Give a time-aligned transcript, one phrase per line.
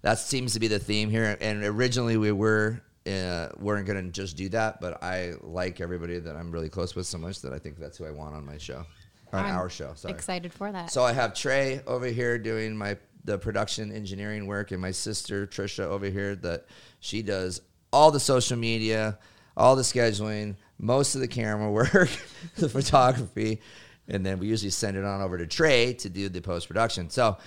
[0.04, 1.36] that seems to be the theme here.
[1.42, 6.20] And originally, we were uh, weren't going to just do that, but I like everybody
[6.20, 8.46] that I'm really close with so much that I think that's who I want on
[8.46, 8.86] my show,
[9.34, 9.94] on I'm our show.
[9.96, 10.14] Sorry.
[10.14, 10.92] Excited for that.
[10.92, 15.48] So I have Trey over here doing my the production engineering work, and my sister
[15.48, 16.68] Trisha over here that
[17.00, 19.18] she does all the social media,
[19.58, 22.10] all the scheduling, most of the camera work,
[22.58, 23.62] the photography,
[24.08, 27.10] and then we usually send it on over to Trey to do the post production.
[27.10, 27.38] So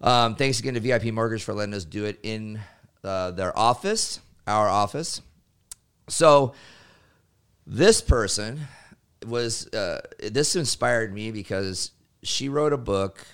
[0.00, 2.60] um, thanks again to VIP Mortgage for letting us do it in
[3.04, 5.22] uh, their office, our office.
[6.08, 6.54] So
[7.66, 8.60] this person
[9.26, 11.92] was uh, this inspired me because
[12.24, 13.24] she wrote a book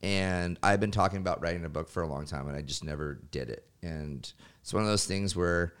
[0.00, 2.84] and I've been talking about writing a book for a long time and I just
[2.84, 3.66] never did it.
[3.82, 5.74] And it's one of those things where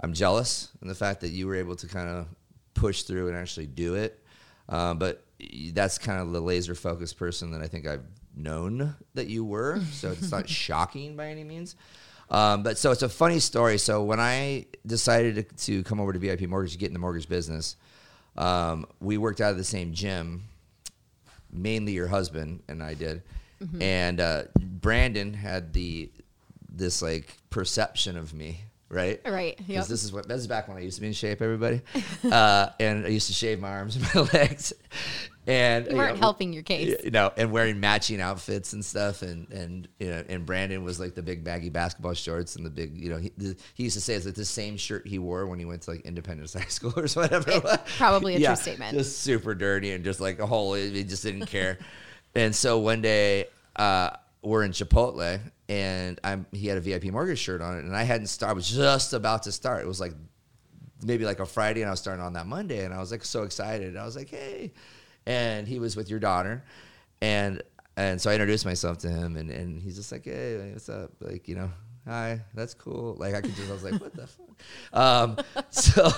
[0.00, 2.26] I'm jealous in the fact that you were able to kind of
[2.74, 4.22] push through and actually do it.
[4.68, 5.24] Um, but
[5.72, 8.04] that's kind of the laser focused person that I think I've
[8.36, 9.80] known that you were.
[9.92, 11.74] So it's not shocking by any means.
[12.30, 13.78] Um, but so it's a funny story.
[13.78, 16.98] So when I decided to, to come over to VIP Mortgage to get in the
[16.98, 17.76] mortgage business,
[18.36, 20.44] um, we worked out of the same gym.
[21.50, 23.22] Mainly your husband and I did,
[23.62, 23.82] Mm-hmm.
[23.82, 26.10] and uh, Brandon had the
[26.68, 29.20] this like perception of me, right?
[29.24, 29.86] Right, Because yep.
[29.86, 31.82] this is what this is back when I used to be in shape, everybody,
[32.30, 34.72] uh, and I used to shave my arms and my legs,
[35.46, 36.96] and you weren't helping your case.
[37.04, 41.00] you know, and wearing matching outfits and stuff, and and you know, and Brandon was
[41.00, 43.94] like the big baggy basketball shorts and the big, you know, he, the, he used
[43.96, 46.54] to say it's like the same shirt he wore when he went to like Independence
[46.58, 47.78] High School or whatever.
[47.96, 48.96] probably a true statement.
[48.96, 51.78] Just super dirty and just like a whole, he just didn't care.
[52.34, 53.46] and so one day,
[53.76, 54.10] uh,
[54.42, 58.02] we're in Chipotle, and I'm he had a VIP mortgage shirt on it, and I
[58.02, 58.52] hadn't started.
[58.52, 59.82] I was just about to start.
[59.82, 60.12] It was like
[61.04, 63.24] maybe like a Friday, and I was starting on that Monday, and I was like
[63.24, 63.96] so excited.
[63.96, 64.72] I was like, hey,
[65.26, 66.64] and he was with your daughter,
[67.20, 67.62] and
[67.96, 71.12] and so I introduced myself to him, and and he's just like, hey, what's up?
[71.20, 71.70] Like you know,
[72.08, 73.14] hi, that's cool.
[73.18, 74.46] Like I could just, I was like, what the fuck?
[74.92, 75.36] Um,
[75.70, 76.10] so,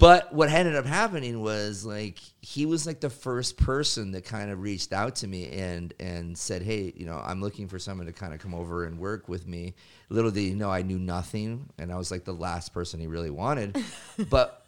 [0.00, 4.50] but what ended up happening was like he was like the first person that kind
[4.50, 8.06] of reached out to me and and said, hey, you know, I'm looking for someone
[8.06, 9.74] to kind of come over and work with me.
[10.08, 13.06] Little did he know I knew nothing, and I was like the last person he
[13.06, 13.76] really wanted,
[14.30, 14.63] but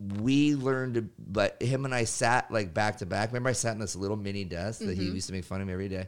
[0.00, 3.30] we learned to, but him and I sat like back to back.
[3.30, 5.66] Remember, I sat in this little mini desk that he used to make fun of
[5.66, 6.06] me every day.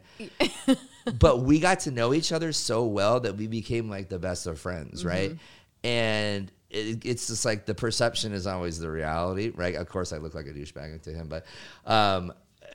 [1.18, 4.46] but we got to know each other so well that we became like the best
[4.46, 5.36] of friends, right?
[5.84, 9.76] And it, it's just like the perception is always the reality, right?
[9.76, 11.46] Of course, I look like a douchebag to him, but
[11.86, 12.32] um,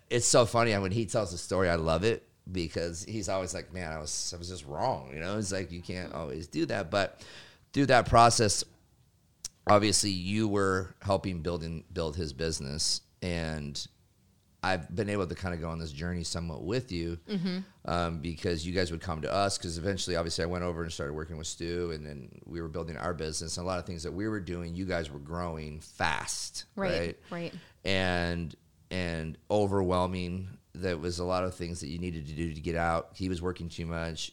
[0.09, 0.71] it's so funny.
[0.71, 3.99] And when he tells the story, I love it because he's always like, "Man, I
[3.99, 5.37] was I was just wrong," you know.
[5.37, 7.21] It's like you can't always do that, but
[7.73, 8.63] through that process,
[9.67, 13.85] obviously you were helping building build his business and
[14.63, 17.17] I've been able to kind of go on this journey somewhat with you
[17.85, 20.91] um, because you guys would come to us because eventually, obviously, I went over and
[20.93, 23.57] started working with Stu, and then we were building our business.
[23.57, 26.91] And a lot of things that we were doing, you guys were growing fast, Right,
[26.91, 27.17] right?
[27.31, 27.53] right.
[27.85, 28.55] And
[28.91, 30.47] and overwhelming.
[30.75, 33.09] That was a lot of things that you needed to do to get out.
[33.15, 34.31] He was working too much.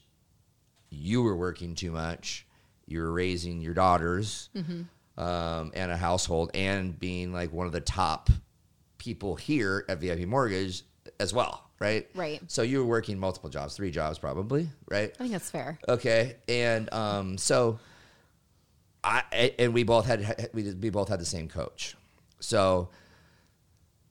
[0.91, 2.47] You were working too much.
[2.87, 4.51] You were raising your daughters
[5.19, 8.31] um, and a household, and being like one of the top
[8.97, 10.85] people here at VIP Mortgage
[11.21, 12.09] as well, right?
[12.15, 12.41] Right.
[12.47, 15.13] So you were working multiple jobs, three jobs probably, right?
[15.15, 15.79] I think that's fair.
[15.89, 17.81] Okay, and um, so
[19.03, 21.97] I and we both had we we both had the same coach.
[22.39, 22.91] So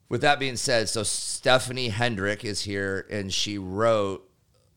[0.09, 4.29] with that being said, so Stephanie Hendrick is here, and she wrote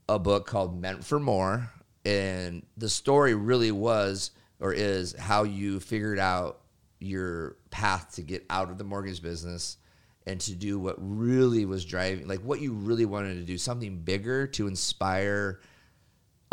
[0.08, 1.70] a book called Meant for More,
[2.04, 4.30] and the story really was
[4.60, 6.60] or is how you figured out
[6.98, 9.78] your path to get out of the mortgage business
[10.26, 13.96] and to do what really was driving, like what you really wanted to do, something
[13.98, 15.60] bigger to inspire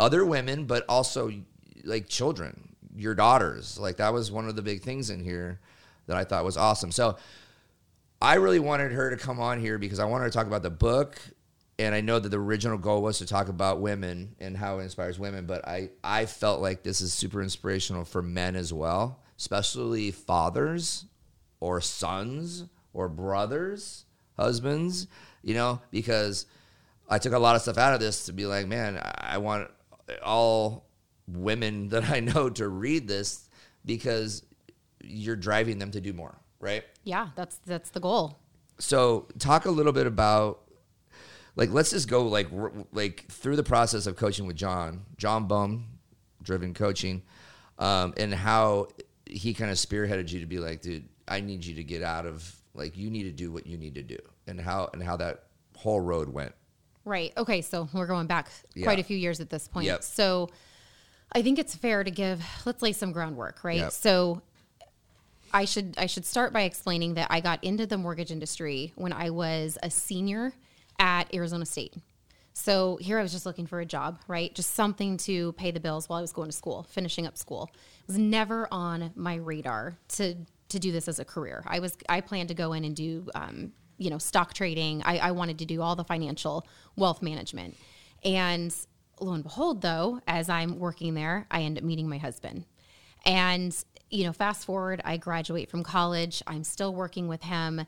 [0.00, 1.30] other women, but also
[1.84, 3.78] like children, your daughters.
[3.78, 5.60] Like that was one of the big things in here
[6.06, 6.90] that I thought was awesome.
[6.90, 7.18] So
[8.20, 10.70] I really wanted her to come on here because I wanted to talk about the
[10.70, 11.20] book.
[11.78, 14.82] And I know that the original goal was to talk about women and how it
[14.82, 19.20] inspires women, but I, I felt like this is super inspirational for men as well,
[19.38, 21.04] especially fathers
[21.60, 25.06] or sons or brothers, husbands,
[25.42, 26.46] you know, because
[27.08, 29.70] I took a lot of stuff out of this to be like, man, I want
[30.22, 30.88] all
[31.26, 33.48] women that I know to read this
[33.84, 34.42] because
[35.02, 36.84] you're driving them to do more, right?
[37.04, 38.38] Yeah, that's that's the goal.
[38.80, 40.67] So, talk a little bit about
[41.58, 42.46] like let's just go like
[42.92, 45.86] like through the process of coaching with John, John Bohm,
[46.40, 47.22] driven coaching,
[47.80, 48.86] um, and how
[49.26, 52.26] he kind of spearheaded you to be like, dude, I need you to get out
[52.26, 55.16] of like you need to do what you need to do, and how and how
[55.16, 55.46] that
[55.76, 56.54] whole road went.
[57.04, 57.32] Right.
[57.36, 57.60] Okay.
[57.60, 58.84] So we're going back Yeah.
[58.84, 59.86] quite a few years at this point.
[59.86, 60.04] Yep.
[60.04, 60.50] So
[61.32, 63.78] I think it's fair to give, let's lay some groundwork, right?
[63.78, 63.92] Yep.
[63.92, 64.42] So
[65.52, 69.12] I should I should start by explaining that I got into the mortgage industry when
[69.12, 70.52] I was a senior
[70.98, 71.94] at Arizona State.
[72.52, 74.52] So here I was just looking for a job, right?
[74.52, 77.70] Just something to pay the bills while I was going to school, finishing up school.
[77.72, 80.34] It was never on my radar to
[80.70, 81.62] to do this as a career.
[81.66, 85.02] I was I planned to go in and do um, you know stock trading.
[85.04, 86.66] I, I wanted to do all the financial
[86.96, 87.76] wealth management,
[88.24, 88.74] and
[89.20, 92.64] lo and behold, though, as I'm working there, I end up meeting my husband.
[93.24, 93.76] And,
[94.10, 96.42] you know, fast forward, I graduate from college.
[96.46, 97.84] I'm still working with him.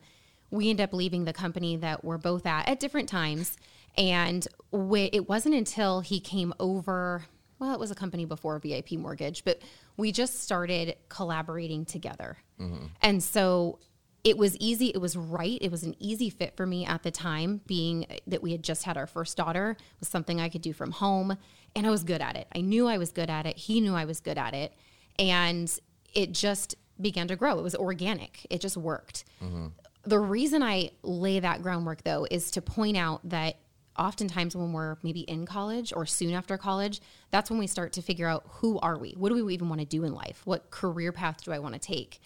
[0.51, 3.57] We end up leaving the company that we're both at at different times.
[3.97, 7.25] And we, it wasn't until he came over,
[7.59, 9.61] well, it was a company before VIP Mortgage, but
[9.97, 12.39] we just started collaborating together.
[12.61, 12.87] Mm-hmm.
[13.03, 13.79] And so
[14.23, 14.89] it was easy.
[14.89, 15.59] It was right.
[15.61, 18.85] It was an easy fit for me at the time, being that we had just
[18.85, 21.37] had our first daughter, It was something I could do from home.
[21.75, 22.49] And I was good at it.
[22.55, 23.57] I knew I was good at it.
[23.57, 24.75] He knew I was good at it.
[25.19, 25.73] And
[26.13, 27.59] it just began to grow.
[27.59, 29.25] It was organic, it just worked.
[29.43, 29.69] Mm-hmm.
[30.05, 33.57] The reason I lay that groundwork, though, is to point out that
[33.99, 37.01] oftentimes when we're maybe in college or soon after college,
[37.31, 39.13] that's when we start to figure out who are we?
[39.13, 40.41] What do we even want to do in life?
[40.45, 42.21] What career path do I want to take?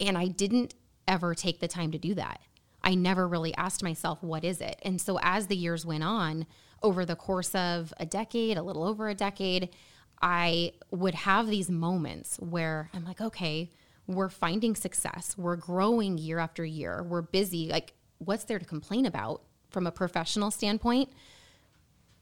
[0.00, 0.74] And I didn't
[1.08, 2.40] ever take the time to do that.
[2.84, 4.78] I never really asked myself, what is it?
[4.82, 6.46] And so as the years went on,
[6.82, 9.70] over the course of a decade, a little over a decade,
[10.20, 13.70] I would have these moments where I'm like, okay,
[14.06, 15.34] we're finding success.
[15.36, 17.02] We're growing year after year.
[17.02, 17.68] We're busy.
[17.68, 21.10] Like, what's there to complain about from a professional standpoint?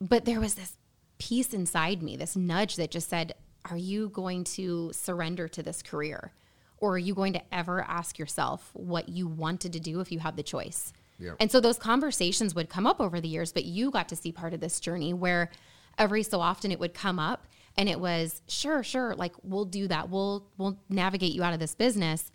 [0.00, 0.76] But there was this
[1.18, 3.34] piece inside me, this nudge that just said,
[3.70, 6.32] Are you going to surrender to this career?
[6.78, 10.18] Or are you going to ever ask yourself what you wanted to do if you
[10.18, 10.94] had the choice?
[11.18, 11.32] Yeah.
[11.38, 14.32] And so those conversations would come up over the years, but you got to see
[14.32, 15.50] part of this journey where
[15.98, 17.46] every so often it would come up
[17.80, 20.10] and it was, sure, sure, like we'll do that.
[20.10, 22.30] We'll we'll navigate you out of this business,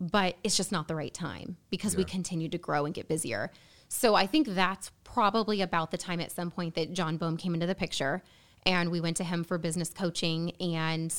[0.00, 3.50] but it's just not the right time because we continue to grow and get busier.
[3.88, 7.52] So I think that's probably about the time at some point that John Bohm came
[7.52, 8.22] into the picture
[8.64, 11.14] and we went to him for business coaching and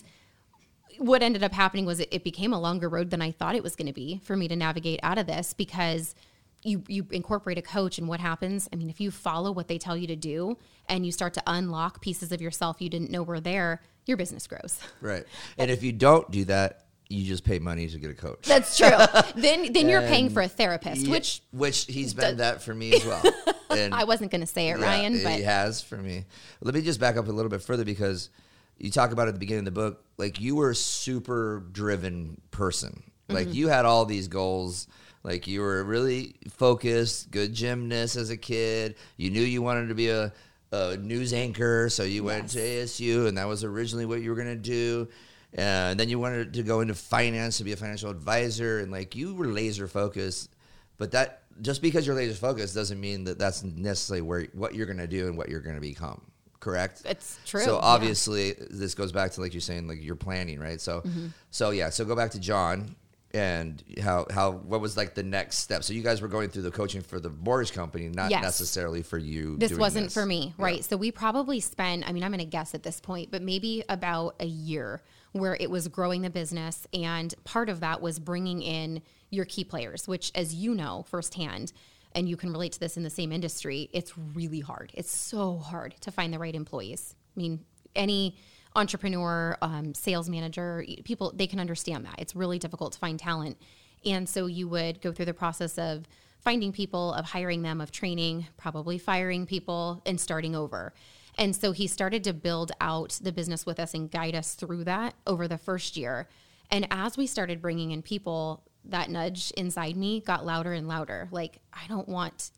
[0.97, 3.61] what ended up happening was it, it became a longer road than I thought it
[3.61, 6.15] was going to be for me to navigate out of this because
[6.63, 9.77] you you incorporate a coach and what happens I mean if you follow what they
[9.77, 13.23] tell you to do and you start to unlock pieces of yourself you didn't know
[13.23, 15.23] were there your business grows Right.
[15.57, 18.47] And if you don't do that, you just pay money to get a coach.
[18.47, 18.89] that's true
[19.35, 22.93] then then you're paying for a therapist Yeah, which which he's been that for me
[22.93, 23.23] as well.
[23.71, 26.25] And I wasn't going to say it yeah, Ryan he has for me.
[26.59, 28.29] Let me just back up a little bit further because
[28.77, 32.41] you talk about at the beginning of the book, like you were a super driven
[32.51, 33.01] person.
[33.29, 33.55] Like Mm-hmm.
[33.55, 34.87] you had all these goals.
[35.23, 38.95] Like you were really focused, good gymnast as a kid.
[39.17, 40.33] You knew you wanted to be a,
[40.71, 44.35] a news anchor, so you went to ASU, and that was originally what you were
[44.35, 45.07] going to do.
[45.53, 49.15] And then you wanted to go into finance to be a financial advisor, and like
[49.15, 50.49] you were laser focused.
[50.97, 54.85] But that just because you're laser focused doesn't mean that that's necessarily where what you're
[54.85, 56.21] going to do and what you're going to become.
[56.61, 57.01] Correct.
[57.05, 57.79] It's true, So yeah.
[57.83, 60.79] obviously, this goes back to like you're saying, like you're planning, right?
[60.79, 61.27] So, Mm-hmm.
[61.49, 61.89] so yeah.
[61.89, 62.95] So go back to John
[63.33, 65.83] and how how what was like the next step?
[65.83, 68.43] So you guys were going through the coaching for the mortgage company, not Yes.
[68.43, 69.57] necessarily for you.
[69.57, 70.13] this wasn't this.
[70.13, 70.65] for me Yeah.
[70.65, 73.41] right so we probably spent i mean i'm going to guess at this point but
[73.41, 75.01] maybe about a year
[75.33, 79.63] where it was growing the business and part of that was bringing in your key
[79.63, 81.71] players which as you know firsthand
[82.13, 85.57] and you can relate to this in the same industry it's really hard it's so
[85.57, 87.59] hard to find the right employees i mean
[87.95, 88.35] any
[88.75, 92.15] entrepreneur, um, sales manager, people, they can understand that.
[92.17, 93.57] It's really difficult to find talent.
[94.05, 96.05] And so you would go through the process of
[96.39, 100.93] finding people, of hiring them, of training, probably firing people, and starting over.
[101.37, 104.85] And so he started to build out the business with us and guide us through
[104.85, 106.27] that over the first year.
[106.69, 111.27] And as we started bringing in people, that nudge inside me got louder and louder.
[111.31, 112.51] Like, I don't want,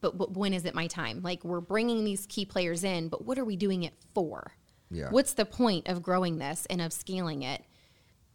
[0.00, 1.20] but, but when is it my time?
[1.22, 4.52] Like, we're bringing these key players in, but what are we doing it for?
[4.90, 5.10] Yeah.
[5.10, 7.62] What's the point of growing this and of scaling it?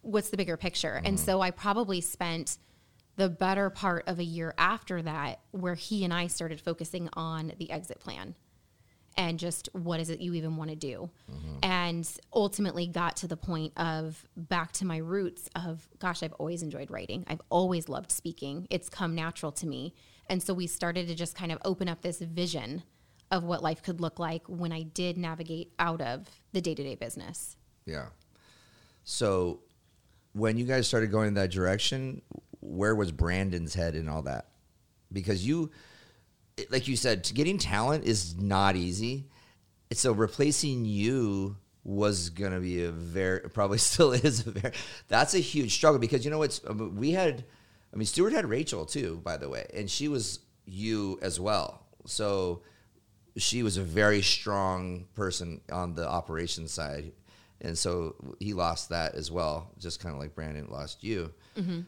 [0.02, 1.00] What's the bigger picture?
[1.04, 1.24] And mm-hmm.
[1.24, 2.58] so I probably spent
[3.16, 7.52] the better part of a year after that where he and I started focusing on
[7.58, 8.34] the exit plan
[9.16, 11.56] and just what is it you even want to do mm-hmm.
[11.62, 16.62] and ultimately got to the point of back to my roots of gosh i've always
[16.62, 19.94] enjoyed writing i've always loved speaking it's come natural to me
[20.28, 22.82] and so we started to just kind of open up this vision
[23.30, 27.56] of what life could look like when i did navigate out of the day-to-day business
[27.86, 28.06] Yeah.
[29.04, 29.60] So
[30.32, 32.22] when you guys started going in that direction,
[32.60, 34.48] where was Brandon's head in all that?
[35.12, 35.70] Because you,
[36.70, 39.28] like you said, getting talent is not easy.
[39.92, 44.74] So replacing you was going to be a very, probably still is a very,
[45.08, 47.44] that's a huge struggle because you know what's, um, we had,
[47.92, 51.86] I mean, Stuart had Rachel too, by the way, and she was you as well.
[52.06, 52.62] So
[53.36, 57.12] she was a very strong person on the operations side.
[57.60, 61.32] And so he lost that as well, just kind of like Brandon lost you.
[61.56, 61.80] Mm-hmm.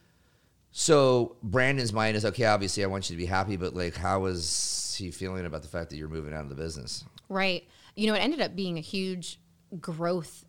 [0.73, 2.45] So Brandon's mind is okay.
[2.45, 5.69] Obviously, I want you to be happy, but like, how was he feeling about the
[5.69, 7.05] fact that you're moving out of the business?
[7.29, 7.67] Right.
[7.95, 9.41] You know, it ended up being a huge
[9.81, 10.45] growth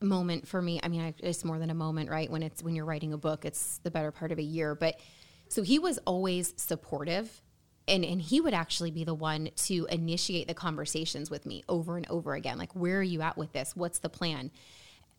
[0.00, 0.80] moment for me.
[0.82, 2.30] I mean, I, it's more than a moment, right?
[2.30, 4.74] When it's when you're writing a book, it's the better part of a year.
[4.74, 5.00] But
[5.48, 7.42] so he was always supportive,
[7.88, 11.96] and and he would actually be the one to initiate the conversations with me over
[11.96, 12.58] and over again.
[12.58, 13.74] Like, where are you at with this?
[13.76, 14.50] What's the plan?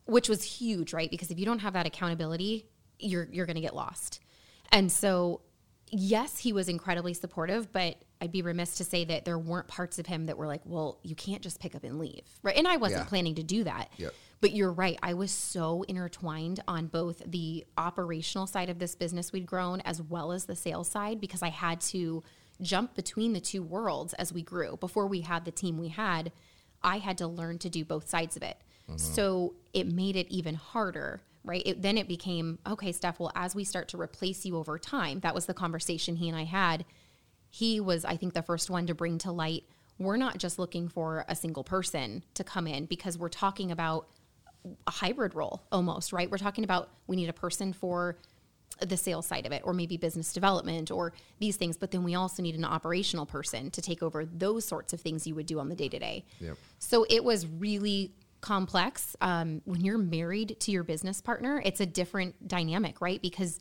[0.06, 1.10] Which was huge, right?
[1.10, 2.66] Because if you don't have that accountability,
[2.98, 4.20] you're you're going to get lost.
[4.70, 5.40] And so,
[5.90, 9.98] yes, he was incredibly supportive, but I'd be remiss to say that there weren't parts
[9.98, 12.24] of him that were like, well, you can't just pick up and leave.
[12.42, 12.56] Right.
[12.56, 13.08] And I wasn't Yeah.
[13.08, 13.90] planning to do that.
[13.96, 14.12] Yep.
[14.40, 14.98] But you're right.
[15.02, 20.02] I was so intertwined on both the operational side of this business we'd grown as
[20.02, 22.22] well as the sales side because I had to
[22.60, 24.76] jump between the two worlds as we grew.
[24.76, 26.32] Before we had the team we had,
[26.82, 28.56] I had to learn to do both sides of it.
[28.88, 28.98] Mm-hmm.
[28.98, 31.62] So it made it even harder, right?
[31.64, 35.20] It, then it became, okay, Steph, well, as we start to replace you over time,
[35.20, 36.84] that was the conversation he and I had
[37.50, 39.64] he was i think the first one to bring to light
[39.98, 44.08] we're not just looking for a single person to come in because we're talking about
[44.86, 48.18] a hybrid role almost right we're talking about we need a person for
[48.80, 52.14] the sales side of it or maybe business development or these things but then we
[52.14, 55.58] also need an operational person to take over those sorts of things you would do
[55.58, 56.24] on the day to day
[56.78, 61.86] so it was really complex um, when you're married to your business partner it's a
[61.86, 63.58] different dynamic right because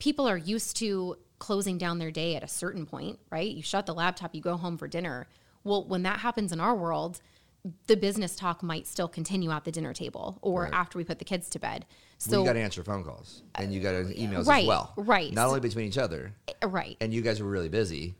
[0.00, 3.50] people are used to closing down their day at a certain point, right?
[3.50, 5.26] You shut the laptop, you go home for dinner.
[5.64, 7.20] Well, when that happens in our world,
[7.86, 10.72] the business talk might still continue at the dinner table or Right.
[10.72, 11.86] after we put the kids to bed.
[12.18, 14.62] So So, you got to answer phone calls and you got to uh, emails right,
[14.62, 14.92] as well.
[14.96, 15.32] right.
[15.32, 16.96] Not only between each other, uh, right.
[17.00, 18.14] and you guys were really busy.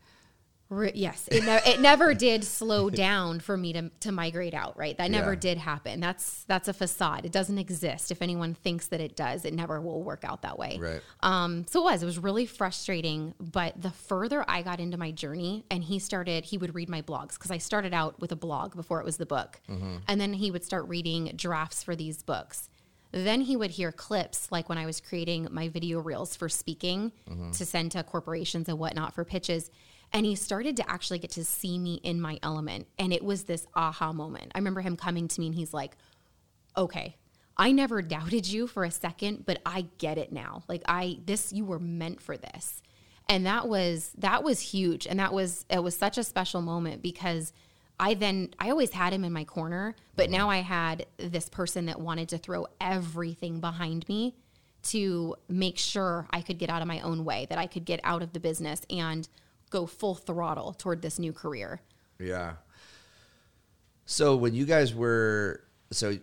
[0.93, 4.77] Yes, it, ne- it never did slow down for me to, to migrate out.
[4.77, 5.39] Right, that never Yeah.
[5.39, 5.99] did happen.
[5.99, 7.25] That's that's a facade.
[7.25, 8.11] It doesn't exist.
[8.11, 10.77] If anyone thinks that it does, it never will work out that way.
[10.81, 11.01] Right.
[11.21, 12.03] Um, so it was.
[12.03, 13.33] It was really frustrating.
[13.39, 17.01] But the further I got into my journey, and he started, he would read my
[17.01, 19.59] blogs because I started out with a blog before it was the book,
[20.07, 22.69] and then he would start reading drafts for these books.
[23.11, 27.11] Then he would hear clips like when I was creating my video reels for speaking
[27.51, 29.69] to send to corporations and whatnot for pitches.
[30.13, 32.87] And he started to actually get to see me in my element.
[32.99, 34.51] And it was this aha moment.
[34.53, 35.97] I remember him coming to me and he's like,
[36.77, 37.17] okay,
[37.57, 40.63] I never doubted you for a second, but I get it now.
[40.67, 42.81] Like I this you were meant for this.
[43.29, 47.01] And that was that was huge and that was it was such a special moment
[47.01, 47.53] because
[47.99, 51.85] I then I always had him in my corner, but now I had this person
[51.85, 54.35] that wanted to throw everything behind me
[54.83, 58.01] to make sure I could get out of my own way, that I could get
[58.03, 59.27] out of the business and
[59.73, 61.81] go full throttle toward this new career.
[62.19, 62.53] Yeah.
[64.05, 65.61] So when you guys were
[65.91, 66.17] so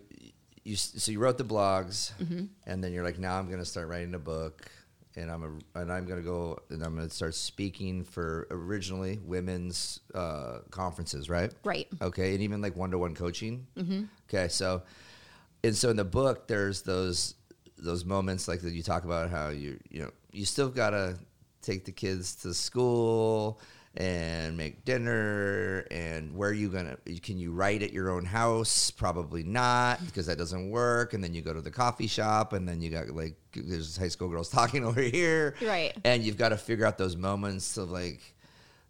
[0.63, 2.45] you so you wrote the blogs Mm-hmm.
[2.65, 4.69] and then you're like now I'm going to start writing a book
[5.15, 8.47] and I'm a, and I'm going to go and I'm going to start speaking for
[8.51, 11.51] originally women's uh, conferences, right?
[11.65, 11.87] Right.
[12.01, 13.67] Okay, and even like one-to-one coaching.
[13.75, 14.03] Mm-hmm.
[14.29, 14.83] Okay, so
[15.63, 17.35] and so in the book there's those
[17.77, 21.17] those moments like that you talk about how you you know you still gotta
[21.61, 23.59] take the kids to school
[23.97, 28.89] and make dinner and where are you gonna can you write at your own house?
[28.89, 31.13] Probably not because that doesn't work.
[31.13, 34.07] And then you go to the coffee shop and then you got like there's high
[34.07, 35.55] school girls talking over here.
[35.61, 35.93] Right.
[36.05, 38.21] and you've got to figure out those moments of like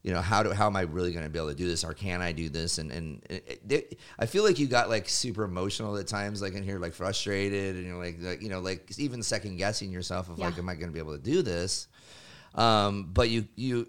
[0.03, 1.83] you know how do how am i really going to be able to do this?
[1.83, 2.77] Or can i do this?
[2.77, 6.53] And and it, it, i feel like you got like super emotional at times like
[6.53, 10.29] in here like frustrated and you're like, like you know like even second guessing yourself
[10.29, 11.87] of like am i going to be able to do this
[12.55, 13.87] um but you you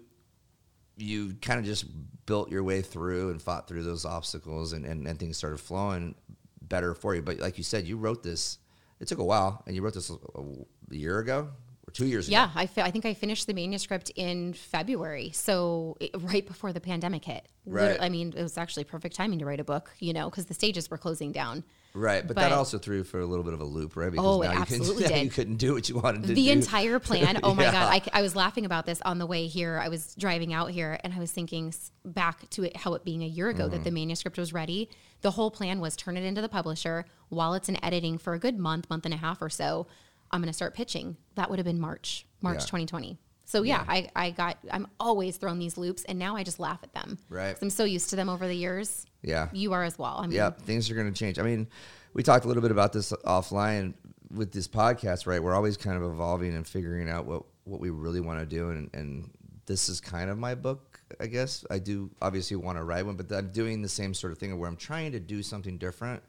[0.97, 1.85] you kind of just
[2.25, 6.15] built your way through and fought through those obstacles and, and, and things started flowing
[6.61, 8.59] better for you but like you said you wrote this
[8.99, 11.49] it took a while and you wrote this a, a year ago
[11.87, 15.31] or two years ago Yeah, I, fi- I think I finished the manuscript in February,
[15.33, 17.45] so it, right before the pandemic hit.
[17.65, 17.91] Right.
[17.91, 20.45] Liter- I mean, it was actually perfect timing to write a book, you know, because
[20.45, 21.65] the stages were closing down.
[21.95, 24.11] Right, but, that also threw for a little bit of a loop, right?
[24.11, 24.65] Because Oh, now you,
[24.97, 25.23] did.
[25.25, 26.51] you couldn't do what you wanted to the do.
[26.51, 27.39] entire plan.
[27.43, 27.71] Oh my Yeah.
[27.71, 29.79] god, I, I was laughing about this on the way here.
[29.79, 31.71] I was driving out here, and I was thinking
[32.03, 33.93] back to it, how it being a year ago that the Mm-hmm.
[33.95, 34.89] manuscript was ready.
[35.21, 38.39] The whole plan was turn it into the publisher while it's in editing for a
[38.39, 39.85] good month, month and a half or so.
[40.31, 41.17] I'm going to start pitching.
[41.35, 42.61] That would have been March, March Yeah.
[42.61, 43.19] 2020.
[43.45, 44.57] So yeah, I, I got.
[44.71, 47.17] I'm always thrown these loops, and now I just laugh at them.
[47.29, 47.55] Right.
[47.61, 49.05] I'm so used to them over the years.
[49.21, 49.49] Yeah.
[49.51, 50.17] You are as well.
[50.17, 51.39] I mean, yeah, things are going to change.
[51.39, 51.67] I mean,
[52.13, 53.93] we talked a little bit about this offline
[54.31, 55.41] with this podcast, right?
[55.41, 58.69] We're always kind of evolving and figuring out what what we really want to do,
[58.69, 59.29] and and
[59.65, 61.65] this is kind of my book, I guess.
[61.69, 64.57] I do obviously want to write one, but I'm doing the same sort of thing
[64.59, 66.21] where I'm trying to do something different.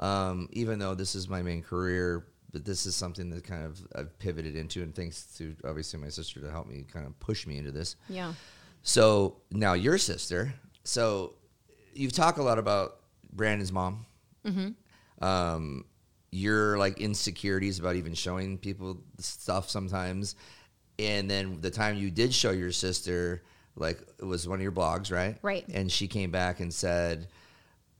[0.00, 3.80] Um, even though this is my main career, but this is something that kind of
[3.94, 7.46] I've pivoted into, and thanks to obviously my sister to help me kind of push
[7.46, 7.96] me into this.
[8.08, 8.34] yeah.
[8.82, 10.52] So now your sister.
[10.84, 11.34] So
[11.94, 12.96] you've talked a lot about
[13.32, 14.06] Brandon's mom.
[15.20, 15.84] Um,
[16.32, 20.34] your like insecurities about even showing people stuff sometimes,
[20.98, 23.42] and then the time you did show your sister,
[23.76, 25.36] like it was one of your blogs, right?
[25.42, 25.64] Right.
[25.72, 27.28] And she came back and said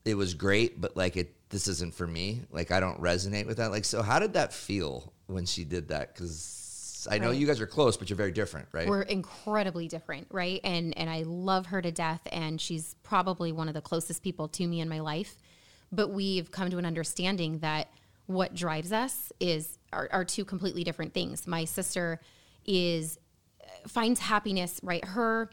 [0.05, 2.43] it was great, but like it, this isn't for me.
[2.51, 3.71] Like I don't resonate with that.
[3.71, 6.15] Like, so how did that feel when she did that?
[6.15, 7.39] Because I know Right.
[7.39, 8.89] you guys are close, but you're very different, right?
[8.89, 10.61] We're incredibly different, right?
[10.65, 14.49] And and I love her to death and she's probably one of the closest people
[14.49, 15.37] to me in my life.
[15.91, 17.89] But we've come to an understanding that
[18.27, 21.47] what drives us is are, are two completely different things.
[21.47, 22.21] My sister
[22.65, 23.19] is
[23.63, 25.05] uh, finds happiness, right?
[25.05, 25.51] Her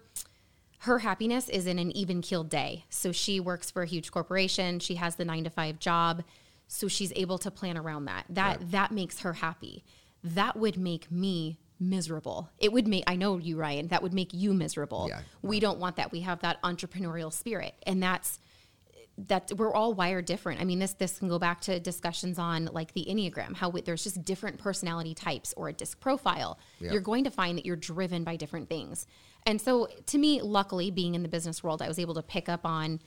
[0.80, 2.86] her happiness is in an even keeled day.
[2.89, 4.80] So she works for a huge corporation.
[4.80, 6.24] She has the nine to five job.
[6.68, 8.26] So she's able to plan around that.
[8.30, 9.84] That that makes her happy.
[10.24, 12.50] That would make me miserable.
[12.60, 15.08] It would make I know you, Ryan, that would make you miserable.
[15.10, 15.22] Yeah.
[15.42, 16.12] We don't want that.
[16.12, 17.74] We have that entrepreneurial spirit.
[17.84, 18.39] And that's
[19.27, 20.62] that we're all wired different.
[20.62, 23.82] I mean, this this can go back to discussions on like the enneagram, how we,
[23.82, 26.58] there's just different personality types or a disc profile.
[26.79, 29.05] You're going to find that you're driven by different things.
[29.45, 32.49] And so, to me, luckily, being in the business world, I was able to pick
[32.49, 32.99] up on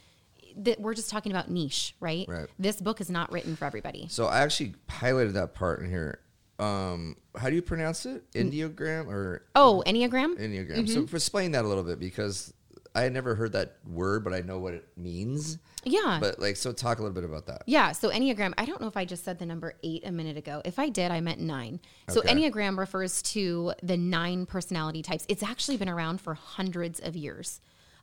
[0.57, 0.81] that.
[0.81, 2.27] We're just talking about niche, right?
[2.29, 2.49] Right.
[2.59, 4.07] This book is not written for everybody.
[4.09, 6.21] So I actually highlighted that part in here.
[6.59, 8.31] Um, how do you pronounce it?
[8.33, 10.39] Enneagram or Oh, enneagram.
[10.39, 10.89] Enneagram?
[10.89, 12.53] So explain that a little bit because
[12.95, 15.59] I had never heard that word, but I know what it means.
[15.85, 16.19] Yeah.
[16.21, 17.63] But like, so talk a little bit about that.
[17.67, 20.37] Yeah, so Enneagram, I don't know if I just said the number eight a minute
[20.37, 20.61] ago.
[20.65, 21.81] If I did, I meant nine.
[22.11, 22.35] So Okay.
[22.35, 25.25] Enneagram refers to the nine personality types.
[25.29, 27.61] It's actually been around for hundreds of years.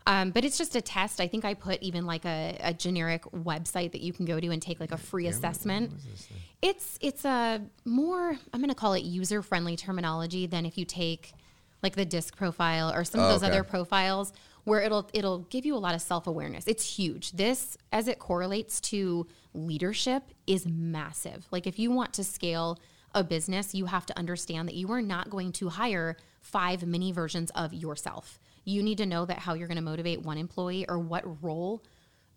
[0.07, 1.21] Um, but it's just a test.
[1.21, 4.47] I think I put even like a, a generic website that you can go to
[4.49, 5.91] and take like a free assessment.
[6.63, 10.85] It's it's a more I'm going to call it user friendly terminology than if you
[10.85, 11.33] take
[11.83, 13.51] like the disc profile or some of Oh, those okay.
[13.51, 14.33] other profiles
[14.65, 16.65] where it'll it'll give you a lot of self-awareness.
[16.67, 17.31] It's huge.
[17.31, 21.47] This as it correlates to leadership is massive.
[21.51, 22.77] Like if you want to scale
[23.15, 27.11] a business, you have to understand that you are not going to hire five mini
[27.11, 28.39] versions of yourself.
[28.65, 31.83] You need to know that how you're going to motivate one employee or what role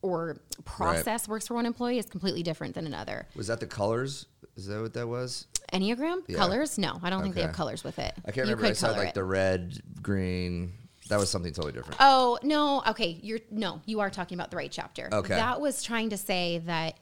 [0.01, 3.27] or process works for one employee is completely different than another.
[3.37, 4.27] Was that the colors?
[4.57, 5.47] Is that what that was?
[5.73, 6.39] Enneagram Yeah.
[6.39, 6.77] colors?
[6.79, 8.13] No, I don't think they have colors with it.
[8.25, 8.67] I can't You remember.
[8.67, 9.15] I saw like it.
[9.15, 10.73] the red, green.
[11.09, 11.97] That was something totally different.
[12.01, 13.19] Oh no, okay.
[13.23, 15.09] You're no, you are talking about the right chapter.
[15.13, 15.35] Okay.
[15.35, 16.99] That was trying to say that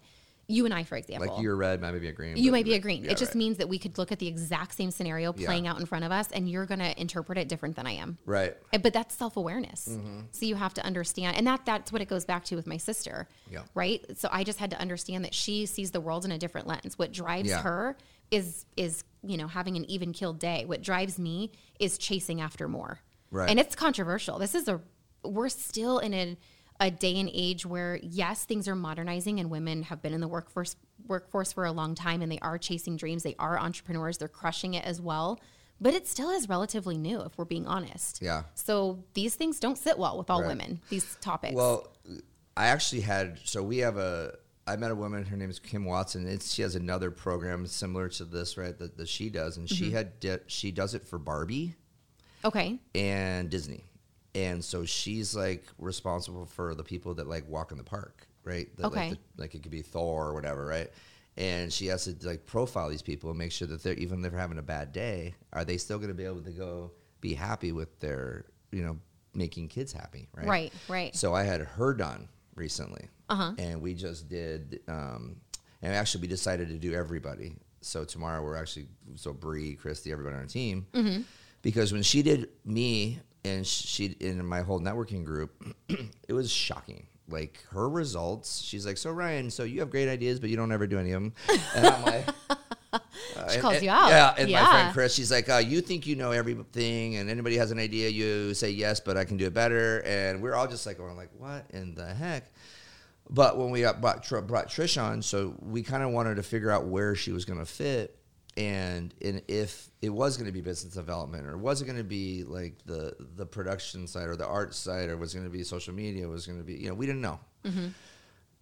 [0.49, 2.37] you and I, for example, like you're red, might be a green.
[2.37, 3.05] you might be a green.
[3.05, 3.37] Yeah, it just right.
[3.37, 5.47] means that we could look at the exact same scenario Yeah.
[5.47, 7.93] playing out in front of us, and you're going to interpret it different than I
[7.93, 8.19] am.
[8.27, 8.57] right.
[8.73, 9.87] Uh, But that's self awareness.
[9.89, 10.21] Mm-hmm.
[10.33, 12.79] So you have to understand, and that that's what it goes back to with my
[12.79, 13.29] sister.
[13.49, 13.61] Yeah.
[13.75, 14.05] Right.
[14.19, 16.99] So I just had to understand that she sees the world in a different lens.
[16.99, 17.63] What drives Yeah.
[17.63, 17.97] her
[18.33, 20.65] is is you know having an even killed day.
[20.65, 22.99] What drives me is chasing after more.
[23.31, 23.49] Right.
[23.51, 24.39] And it's controversial.
[24.39, 24.81] This is a
[25.25, 26.37] we're still in a
[26.83, 30.29] a day and age where yes, things are modernizing and women have been in the
[30.29, 33.23] workforce workforce for a long time and they are chasing dreams.
[33.23, 34.17] They are entrepreneurs.
[34.19, 35.39] They're crushing it as well.
[35.83, 38.21] but it still is relatively new if we're being honest.
[38.21, 38.43] Yeah.
[38.55, 40.49] So these things don't sit well with all Right.
[40.49, 40.81] women.
[40.91, 41.55] These topics.
[41.55, 41.89] Well,
[42.57, 44.35] I actually had so we have a.
[44.67, 45.25] I met a woman.
[45.25, 46.29] Her name is Kim Watson.
[46.29, 48.79] It's, she has another program similar to this, right?
[48.79, 49.75] That, that she does, and Mm-hmm.
[49.85, 51.75] she had di- she does it for Barbie
[52.45, 52.79] okay.
[52.95, 53.85] and Disney,
[54.35, 58.69] and so she's like responsible for the people that like walk in the park, right?
[58.77, 59.09] That, Okay.
[59.11, 60.91] Like, the, like it could be Thor or whatever, right?
[61.37, 64.31] And she has to like profile these people and make sure that they're even if
[64.31, 67.35] they're having a bad day, are they still going to be able to go be
[67.35, 68.99] happy with their you know
[69.35, 70.47] making kids happy, right?
[70.47, 70.73] Right.
[70.89, 71.15] Right.
[71.17, 73.53] So I had her done recently, Uh-huh.
[73.59, 74.81] and we just did.
[74.89, 75.37] Um,
[75.83, 77.55] and actually, we decided to do everybody.
[77.81, 81.23] So tomorrow we're actually so Bree, Christy, everybody on our team, Mm-hmm.
[81.63, 85.63] Because when she did me and she in my whole networking group,
[86.29, 87.07] it was shocking.
[87.29, 90.73] Like her results, she's like, "So Ryan, so you have great ideas, but you don't
[90.73, 91.33] ever do any of them."
[91.75, 92.29] And I'm like.
[93.49, 94.09] She and- calls and- you out.
[94.11, 97.57] Yeah, and my friend Chris, she's like, uh, "You think you know everything, and anybody
[97.57, 100.67] has an idea, you say yes, but I can do it better." And we're all
[100.67, 102.51] just like going, like, "What in the heck?"
[103.31, 106.71] But when we got brought, brought Trish on, so we kind of wanted to figure
[106.71, 108.19] out where she was going to fit,
[108.57, 112.05] and and if it was going to be business development, or was it going to
[112.05, 115.57] be like the the production side, or the art side, or was it going to
[115.57, 117.41] be social media, was it going to be, you know, we didn't know.
[117.65, 117.89] Mm-hmm.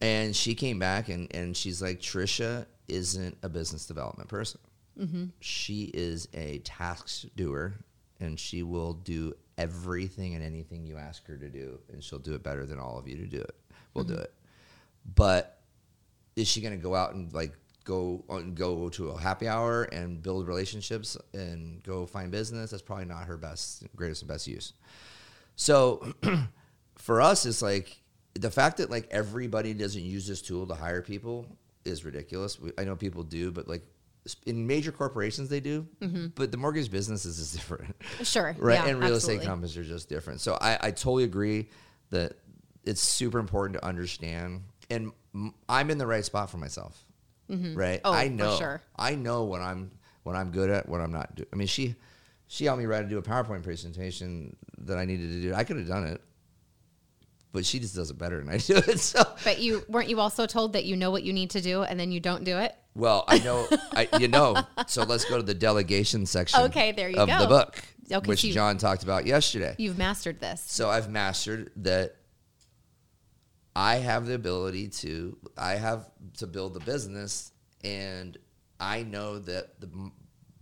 [0.01, 4.61] And she came back and, and she's like, Trisha isn't a business development person.
[4.99, 5.25] Mm-hmm.
[5.41, 7.75] She is a task doer
[8.21, 11.81] and she will do everything and anything you ask her to do.
[11.93, 13.55] And she'll do it better than all of you to do it.
[13.95, 14.23] We'll do mm-hmm.
[14.23, 14.35] it.
[15.15, 15.61] But
[16.37, 17.55] is she going to go out and like
[17.89, 22.71] go on, go to a happy hour and build relationships and go find business?
[22.71, 24.75] That's probably not her best, greatest and best use.
[25.57, 26.13] So
[26.97, 28.01] for us, it's like
[28.35, 31.47] the fact that like everybody doesn't use this tool to hire people
[31.85, 32.61] is ridiculous.
[32.61, 33.83] We, I know people do, but like
[34.47, 35.87] in major corporations they do.
[36.03, 36.27] Mm-hmm.
[36.35, 38.55] But the mortgage businesses is different, Sure.
[38.59, 38.75] right?
[38.85, 39.37] Yeah, and real absolutely.
[39.37, 40.41] estate companies are just different.
[40.43, 41.69] So I, I totally agree
[42.11, 42.35] that
[42.85, 44.63] it's super important to understand.
[44.91, 45.13] And
[45.69, 47.05] I'm in the right spot for myself,
[47.51, 47.75] Mm-hmm.
[47.75, 48.01] right?
[48.05, 48.57] Oh, I for know.
[48.57, 48.83] sure.
[48.97, 49.91] I know what I'm
[50.23, 51.35] what I'm good at, what I'm not.
[51.35, 51.95] Do- I mean, she
[52.47, 55.55] she helped me write to do a PowerPoint presentation that I needed to do.
[55.55, 56.21] I could have done it,
[57.53, 59.01] but she just does it better than I do it.
[59.01, 61.83] So, But you weren't you also told that you know what you need to do
[61.83, 62.75] and then you don't do it?
[62.95, 64.57] well, I know, I you know.
[64.89, 66.61] So let's go to the delegation section.
[66.63, 67.39] Okay, there you of go.
[67.41, 69.75] the book, Okay, which so John talked about yesterday.
[69.79, 70.63] You've mastered this.
[70.67, 72.17] So I've mastered that
[73.79, 77.53] I have the ability to I have to build the business
[77.85, 78.37] and
[78.81, 79.89] I know that the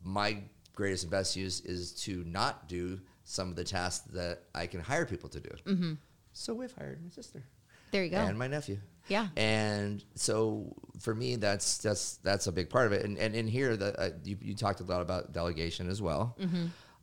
[0.05, 0.43] my
[0.75, 4.81] greatest and best use is to not do some of the tasks that I can
[4.81, 5.49] hire people to do.
[5.67, 5.93] Mm-hmm.
[6.35, 7.43] So we've hired my sister
[7.91, 8.19] There you go.
[8.19, 8.79] and my nephew.
[9.09, 9.29] Yeah.
[9.35, 13.05] And so for me, that's that's that's a big part of it.
[13.07, 16.37] And and in here, that uh, you, you talked a lot about delegation as well.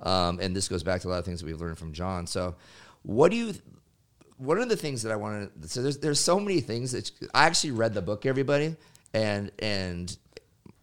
[0.01, 2.27] Um, and this goes back to a lot of things that we've learned from John.
[2.27, 2.55] So,
[3.01, 3.53] what do you?
[4.43, 7.09] One of the things that I wanted to so there's there's so many things that
[7.33, 8.75] I actually read the book, everybody,
[9.13, 10.15] and and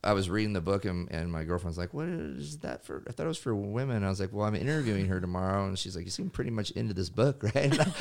[0.03, 3.13] I was reading the book and, and my girlfriend's like, "What is that for?" I
[3.13, 4.03] thought it was for women.
[4.03, 6.71] I was like, "Well, I'm interviewing her tomorrow," and she's like, "You seem pretty much
[6.71, 7.79] into this book, right?"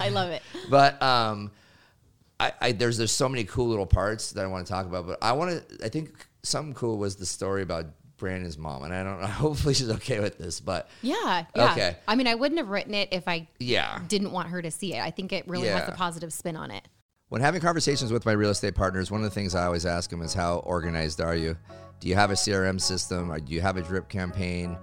[0.00, 0.42] I love it.
[0.70, 1.50] but um,
[2.40, 5.06] I, I there's there's so many cool little parts that I want to talk about.
[5.06, 5.84] But I want to.
[5.84, 7.86] I think something cool was the story about
[8.24, 9.26] Brandon's mom, and I don't know.
[9.44, 10.58] Hopefully, she's okay with this.
[10.58, 11.44] But Yeah.
[11.54, 11.72] Yeah.
[11.72, 11.96] Okay.
[12.08, 14.94] I mean, I wouldn't have written it if I yeah, didn't want her to see
[14.94, 15.00] it.
[15.00, 16.88] I think it really has a positive spin on it.
[17.28, 20.08] When having conversations with my real estate partners, one of the things I always ask
[20.08, 21.54] them is how organized are you?
[22.00, 23.30] Do you have a CRM system?
[23.30, 24.78] Or do you have a drip campaign?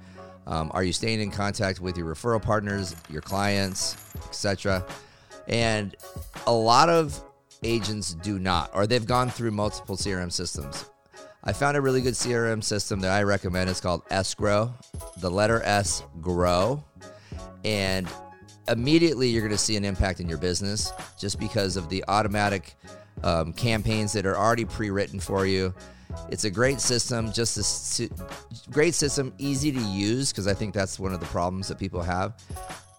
[0.45, 4.85] Um, are you staying in contact with your referral partners, your clients, etc.?
[5.47, 5.95] And
[6.45, 7.19] a lot of
[7.63, 10.90] agents do not, or they've gone through multiple CRM systems.
[11.43, 13.69] I found a really good CRM system that I recommend.
[13.69, 14.73] It's called Esgrow,
[15.17, 16.83] the letter S, grow.
[17.65, 18.07] And
[18.67, 22.75] immediately you're going to see an impact in your business just because of the automatic
[23.23, 25.73] um, campaigns that are already pre-written for you.
[26.29, 28.09] It's a great system, just a
[28.69, 32.01] great system, easy to use because I think that's one of the problems that people
[32.03, 32.35] have.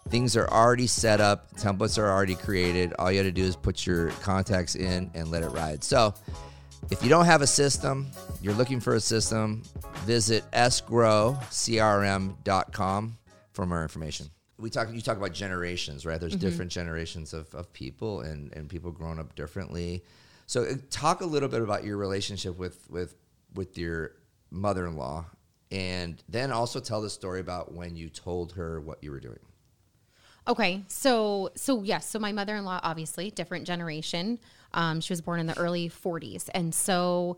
[0.09, 2.93] Things are already set up, templates are already created.
[2.99, 5.85] All you have to do is put your contacts in and let it ride.
[5.85, 6.15] So,
[6.91, 8.09] if you don't have a system,
[8.41, 9.63] you're looking for a system,
[10.05, 13.19] visit esgrowcrm.com
[13.53, 14.31] for more information.
[14.59, 16.21] We talk you talk about generations, right?
[16.21, 20.05] There's different generations of, of people and, and people growing up differently.
[20.47, 23.17] So uh, talk a little bit about your relationship with with
[23.55, 24.13] with your
[24.51, 25.25] mother-in-law
[25.73, 29.39] and then also tell the story about when you told her what you were doing.
[30.47, 34.39] Okay, so so yes, so my mother in law, obviously different generation.
[34.75, 37.37] Um, she was born in the early '40s, and so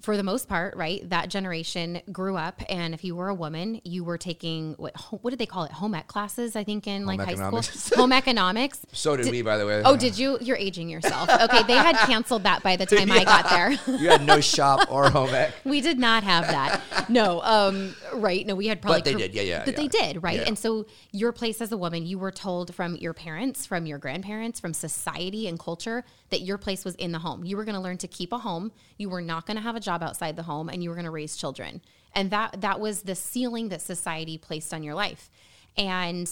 [0.00, 3.80] for the most part, right, that generation grew up, and if you were a woman,
[3.84, 5.72] you were taking what what did they call it?
[5.72, 7.62] Home ec classes, I think, in like high school.
[8.00, 8.80] Home economics.
[8.92, 9.82] So did, we, by the way.
[9.84, 10.36] Oh, did you?
[10.40, 11.28] You're aging yourself.
[11.30, 13.70] Okay, they had canceled that by the time I got there.
[13.70, 15.54] you had no shop or home ec.
[15.64, 17.08] we did not have that.
[17.08, 18.46] No, um, right?
[18.46, 19.00] No, we had probably.
[19.00, 20.38] But they did, yeah, yeah, But they did, right?
[20.38, 20.44] Yeah.
[20.48, 23.98] And so your place as a woman, you were told from your parents, from your
[23.98, 27.44] grandparents, from society and culture that your place was in the home.
[27.44, 28.72] You were going to learn to keep a home.
[28.96, 31.04] You were not going to have a job outside the home, and you were going
[31.04, 31.82] to raise children.
[32.14, 35.30] And that that was the ceiling that society placed on your life.
[35.76, 36.30] And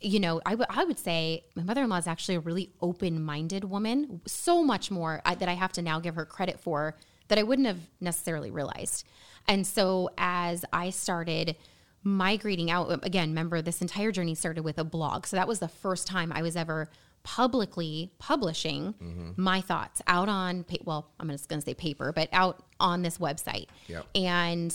[0.00, 2.70] you know, I would I would say my mother in law is actually a really
[2.80, 6.60] open minded woman, so much more I, that I have to now give her credit
[6.60, 6.96] for
[7.28, 9.04] that I wouldn't have necessarily realized.
[9.48, 11.56] And so as I started
[12.02, 15.26] migrating out again, remember this entire journey started with a blog.
[15.26, 16.88] So that was the first time I was ever
[17.26, 19.30] publicly publishing mm-hmm.
[19.36, 23.02] my thoughts out on pa- well, I'm just going to say paper, but out on
[23.02, 23.66] this website.
[23.88, 24.06] Yep.
[24.14, 24.74] And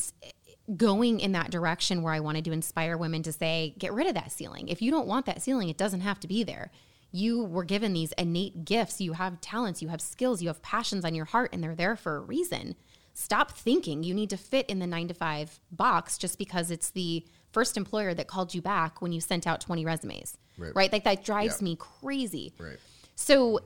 [0.75, 4.15] going in that direction where I wanted to inspire women to say, get rid of
[4.15, 4.67] that ceiling.
[4.67, 6.71] If you don't want that ceiling, it doesn't have to be there.
[7.13, 8.99] You were given these innate gifts.
[8.99, 11.95] You have talents, you have skills, you have passions on your heart, and they're there
[11.95, 12.75] for a reason.
[13.13, 16.89] Stop thinking you need to fit in the nine to five box just because it's
[16.89, 20.37] the first employer that called you back when you sent out 20 resumes.
[20.57, 20.91] Right.
[20.91, 21.65] Like that drives Yeah.
[21.65, 22.53] me crazy.
[22.57, 22.77] Right.
[23.15, 23.59] So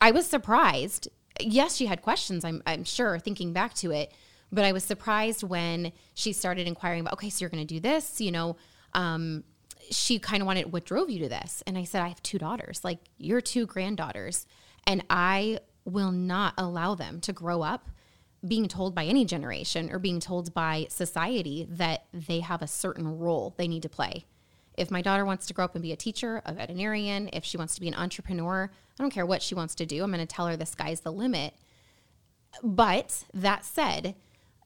[0.00, 1.08] I was surprised.
[1.40, 4.12] Yes, she had questions, I'm, I'm sure, thinking back to it.
[4.52, 7.80] But I was surprised when she started inquiring about, okay, so you're going to do
[7.80, 8.56] this, you know.
[8.92, 9.42] Um,
[9.90, 11.62] she kind of wanted, what drove you to this?
[11.66, 14.46] And I said, I have two daughters, like your two granddaughters.
[14.86, 17.88] And I will not allow them to grow up
[18.46, 23.18] being told by any generation or being told by society that they have a certain
[23.18, 24.24] role they need to play.
[24.76, 27.56] If my daughter wants to grow up and be a teacher, a veterinarian, if she
[27.56, 30.02] wants to be an entrepreneur, I don't care what she wants to do.
[30.02, 31.54] I'm going to tell her the sky's the limit.
[32.62, 34.14] But that said,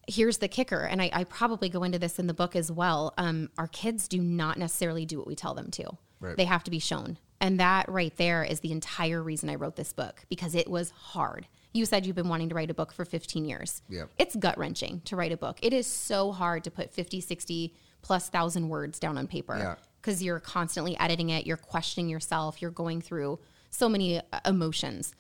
[0.07, 3.15] here's the kicker, and I, I probably go into this in the book as well.
[3.19, 5.97] Um, our kids do not necessarily do what we tell them to.
[6.21, 6.37] Right.
[6.37, 7.19] They have to be shown.
[7.41, 10.91] And that right there is the entire reason I wrote this book because it was
[10.91, 11.47] hard.
[11.73, 13.83] You said you've been wanting to write a book for 15 years.
[13.89, 14.11] Yep.
[14.19, 15.59] It's gut wrenching to write a book.
[15.63, 19.31] It is so hard to put 50, 60 plus thousand words down on Yeah.
[19.31, 23.39] paper because you're constantly editing it, you're questioning yourself, you're going through
[23.71, 25.13] so many uh, emotions.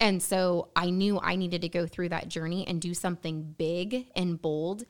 [0.00, 4.08] And so I knew I needed to go through that journey and do something big
[4.16, 4.82] and bold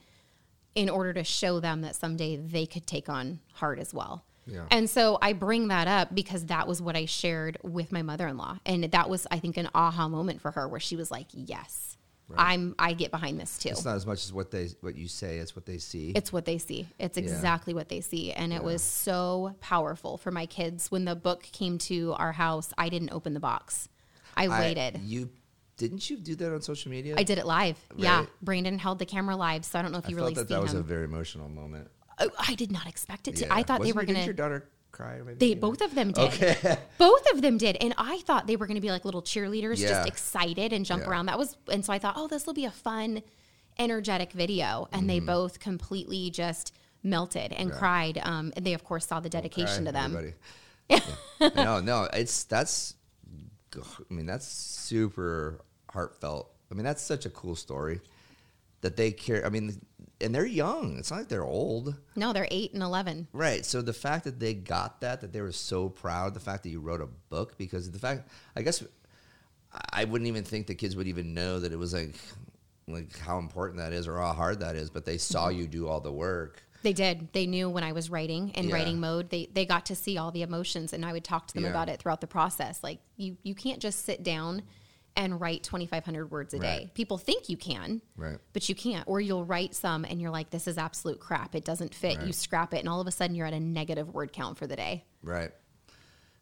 [0.74, 4.24] in order to show them that someday they could take on hard as well.
[4.46, 4.66] Yeah.
[4.70, 8.58] And so I bring that up because that was what I shared with my mother-in-law
[8.66, 11.96] and that was I think an aha moment for her where she was like, "Yes.
[12.34, 15.06] I'm I get behind this too." It's not as much as what they what you
[15.06, 16.12] say; it's what they see.
[16.16, 16.88] It's what they see.
[16.98, 18.32] It's exactly what they see.
[18.32, 20.90] And it was so powerful for my kids.
[20.90, 23.88] When the book came to our house, I didn't open the box.
[24.36, 25.00] I I- waited.
[25.02, 25.28] you
[25.76, 27.14] didn't you do that on social media?
[27.18, 27.78] I did it live.
[27.96, 28.26] Yeah.
[28.40, 29.64] Brandon held the camera live.
[29.64, 30.80] So I don't know if I you felt really that that was him.
[30.80, 31.88] a very emotional moment.
[32.22, 33.46] Oh, I did not expect it to.
[33.46, 33.54] Yeah.
[33.54, 34.42] I thought they Wasn't were your- going Didn't your to.
[34.42, 35.20] daughter cry?
[35.24, 35.38] Maybe?
[35.38, 36.24] They both of them did.
[36.34, 36.78] Okay.
[36.98, 39.78] both of them did, and I thought they were going to be like little cheerleaders,
[39.80, 39.88] Yeah.
[39.88, 41.08] just excited and jump Yeah.
[41.10, 41.26] around.
[41.26, 43.22] That was, and so I thought, oh, this will be a fun,
[43.78, 45.26] energetic video, and they Mm-hmm.
[45.26, 48.18] both completely just melted and cried.
[48.22, 50.34] Um, and they of course saw the dedication to them.
[50.90, 50.98] Yeah.
[51.56, 52.94] no, no, it's that's.
[53.74, 56.50] I mean, that's super heartfelt.
[56.70, 58.00] I mean, that's such a cool story
[58.82, 59.46] that they care.
[59.46, 59.80] I mean,
[60.22, 60.96] and they're young.
[60.98, 61.94] It's not like they're old.
[62.16, 63.28] No, they're eight and eleven.
[63.32, 63.64] Right.
[63.64, 66.70] So the fact that they got that, that they were so proud, the fact that
[66.70, 68.82] you wrote a book, because the fact, I guess,
[69.92, 72.14] I wouldn't even think the kids would even know that it was like,
[72.88, 74.90] like how important that is or how hard that is.
[74.90, 75.58] But they saw Mm-hmm.
[75.60, 76.62] you do all the work.
[76.82, 77.32] They did.
[77.32, 78.74] They knew when I was writing in Yeah.
[78.74, 79.30] writing mode.
[79.30, 81.70] They they got to see all the emotions, and I would talk to them Yeah.
[81.70, 82.82] about it throughout the process.
[82.82, 84.62] Like you you can't just sit down
[85.16, 86.90] and write twenty five hundred words a day.
[86.94, 88.38] People think you can, Right.
[88.52, 89.06] but you can't.
[89.06, 91.54] Or you'll write some, and you're like, "This is absolute crap.
[91.54, 94.12] It doesn't fit." You scrap it, and all of a sudden, you're at a negative
[94.14, 95.04] word count for the day.
[95.22, 95.50] Right.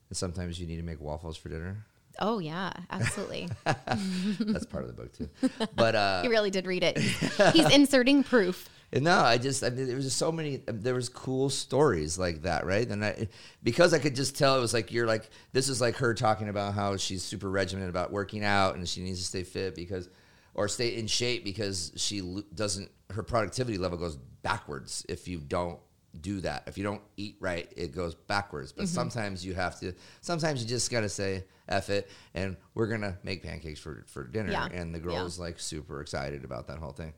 [0.09, 1.85] And sometimes you need to make waffles for dinner.
[2.18, 3.48] Oh yeah, absolutely.
[3.64, 5.28] That's part of the book too.
[5.74, 6.98] But uh, he really did read it.
[6.98, 8.68] He's inserting proof.
[8.92, 10.62] And no, I just I mean, there was just so many.
[10.66, 12.88] There was cool stories like that, right?
[12.88, 13.29] And I
[13.62, 16.48] because I could just tell it was like you're like this is like her talking
[16.48, 20.09] about how she's super regimented about working out and she needs to stay fit because
[20.55, 25.79] or stay in shape because she doesn't her productivity level goes backwards if you don't
[26.20, 26.64] do that.
[26.66, 28.72] If you don't eat right, it goes backwards.
[28.72, 28.81] Mm-hmm.
[28.83, 29.92] But sometimes you have to.
[30.20, 34.24] Sometimes you just got to say "eff it," and we're gonna make pancakes for for
[34.24, 34.50] dinner.
[34.50, 34.66] Yeah.
[34.66, 35.05] And the Yeah.
[35.05, 37.12] girl's like super excited about that whole thing.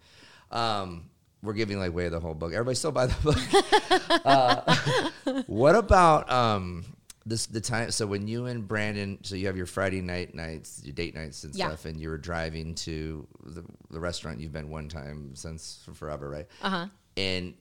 [0.50, 1.08] Um,
[1.42, 2.52] we're giving like away the whole book.
[2.52, 4.22] Everybody still buy the book.
[4.24, 6.85] uh, what about um,
[7.26, 7.90] this the time.
[7.90, 11.44] So when you and Brandon, so you have your Friday night nights, your date nights
[11.44, 11.68] and Yeah.
[11.68, 16.28] stuff, and you were driving to the, the restaurant you've been one time since forever,
[16.31, 16.46] right?
[16.62, 16.87] Uh huh.
[17.16, 17.55] and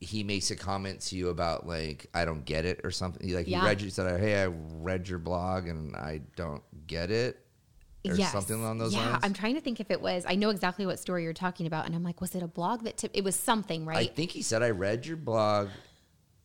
[0.00, 3.26] he makes a comment to you about like I don't get it or something.
[3.26, 3.60] He, Like Yeah.
[3.60, 7.38] he read you said, "Hey, I read your blog and I don't get it,"
[8.04, 8.32] or Yes.
[8.32, 9.20] something along those yeah, lines.
[9.24, 10.24] I'm trying to think if it was.
[10.26, 12.82] I know exactly what story you're talking about, and I'm like, was it a blog
[12.84, 13.10] that tip?
[13.14, 14.10] It was something, right?
[14.10, 15.68] I think he said, "I read your blog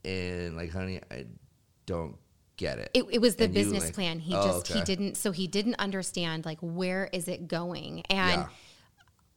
[0.05, 1.25] and like, honey, I
[1.85, 2.17] don't
[2.57, 4.19] get it." It, it was the And business like- plan.
[4.19, 5.15] He Oh, just he didn't.
[5.17, 8.47] So he didn't understand like where is it going, and Yeah.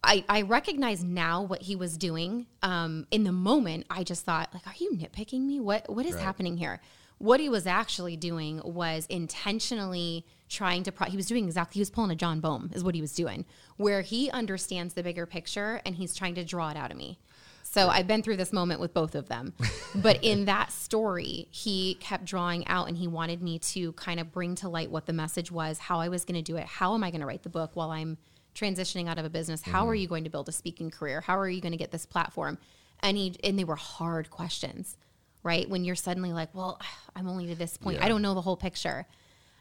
[0.03, 2.47] I I recognize now what he was doing.
[2.63, 5.61] Um, in the moment, I just thought like, are you nitpicking me?
[5.61, 6.23] What what is Right.
[6.25, 6.81] happening here?
[7.21, 10.93] What he was actually doing was intentionally trying to.
[10.93, 11.75] Pro- he was doing exactly.
[11.75, 13.45] He was pulling a John Bohm, is what he was doing,
[13.77, 17.19] where he understands the bigger picture and he's trying to draw it out of me.
[17.63, 19.55] So I've been through this moment with both of them.
[19.93, 24.31] But in that story, he kept drawing out and he wanted me to kind of
[24.31, 26.95] bring to light what the message was, how I was going to do it, how
[26.95, 28.17] am I going to write the book while I'm
[28.55, 29.63] transitioning out of a business?
[29.63, 30.03] How are mm-hmm.
[30.03, 31.21] you going to build a speaking career?
[31.21, 32.59] How are you going to get this platform?
[33.01, 34.97] And he and they were hard questions,
[35.43, 35.69] right?
[35.69, 36.81] When you're suddenly like, well,
[37.17, 37.99] I'm only to this point.
[37.99, 38.05] Yeah.
[38.05, 39.07] I don't know the whole picture.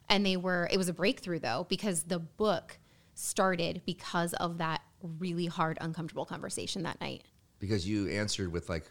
[0.10, 2.80] And they were it was a breakthrough though because the book
[3.14, 4.82] started because of that
[5.20, 7.24] really hard uncomfortable conversation that night.
[7.60, 8.90] because you answered with like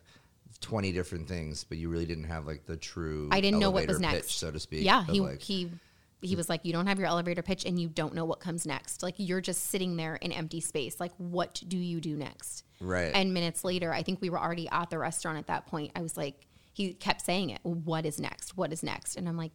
[0.60, 3.86] 20 different things, but you really didn't have like the true I didn't know what
[3.86, 4.84] was next, pitch, so to speak.
[4.84, 5.70] Yeah, he like, he
[6.20, 8.66] he was like, you don't have your elevator pitch, and you don't know what comes
[8.66, 9.02] next.
[9.02, 10.98] Like you're just sitting there in empty space.
[10.98, 12.64] Like what do you do next?
[12.80, 13.12] Right.
[13.14, 15.92] And minutes later, I think we were already at the restaurant at that point.
[15.94, 16.46] I was like,
[16.78, 17.60] he kept saying it.
[17.64, 18.56] What is next?
[18.56, 19.16] What is next?
[19.16, 19.52] And I'm like,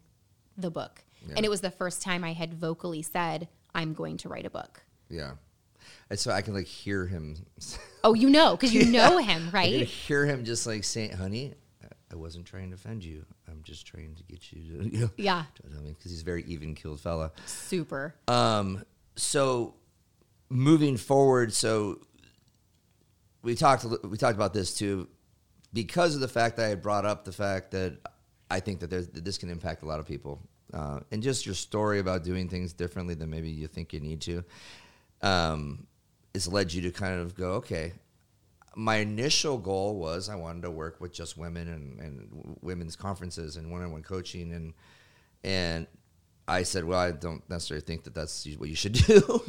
[0.58, 1.04] the book.
[1.36, 4.50] And it was the first time I had vocally said, I'm going to write a
[4.50, 4.84] book.
[5.10, 5.32] yeah.
[6.10, 7.36] And so I can like hear him.
[8.06, 9.88] Oh, you know, because you know him, I can right?
[9.88, 11.54] hear him just like saying, "Honey,
[12.12, 13.26] I wasn't trying to offend you.
[13.50, 16.26] I'm just trying to get you to, you know, Yeah, I mean, because he's a
[16.26, 17.32] very even keeled fella.
[17.46, 18.14] super.
[18.28, 18.84] Um,
[19.16, 19.76] so
[20.50, 22.00] moving forward, so
[23.42, 25.08] we talked we talked about this too,
[25.74, 27.98] because of the fact that I had brought up the fact that
[28.50, 30.40] I think that that this can impact a lot of people,
[30.74, 34.22] uh, and just your story about doing things differently than maybe you think you need
[34.22, 34.44] to,
[35.22, 35.88] um,
[36.34, 37.94] has led you to kind of go, okay.
[38.76, 43.56] My initial goal was I wanted to work with just women and, and women's conferences
[43.56, 44.74] and one-on-one coaching and
[45.44, 45.86] and
[46.47, 49.41] I said, well, I don't necessarily think that that's what you should do.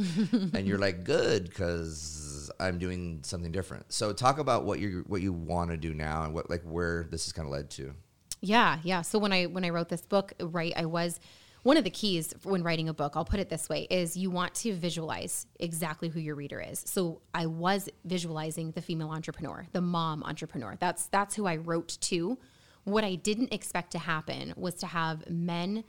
[0.54, 3.92] and you're like, good, because I'm doing something different.
[3.92, 7.07] So talk about what you what you want to do now and what like where
[7.11, 7.94] this has kind of led to.
[8.40, 9.02] Yeah, yeah.
[9.02, 11.18] So when I when I wrote this book, right, I was
[11.64, 14.30] one of the keys when writing a book, I'll put it this way, is you
[14.30, 16.85] want to visualize exactly who your reader is.
[16.87, 20.76] So I was visualizing the female entrepreneur, the mom entrepreneur.
[20.78, 22.38] That's that's who I wrote to.
[22.85, 25.85] What I didn't expect to happen was to have men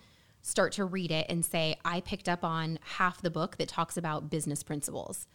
[0.45, 3.97] start to read it and say, I picked up on half the book that talks
[3.97, 5.25] about business principles.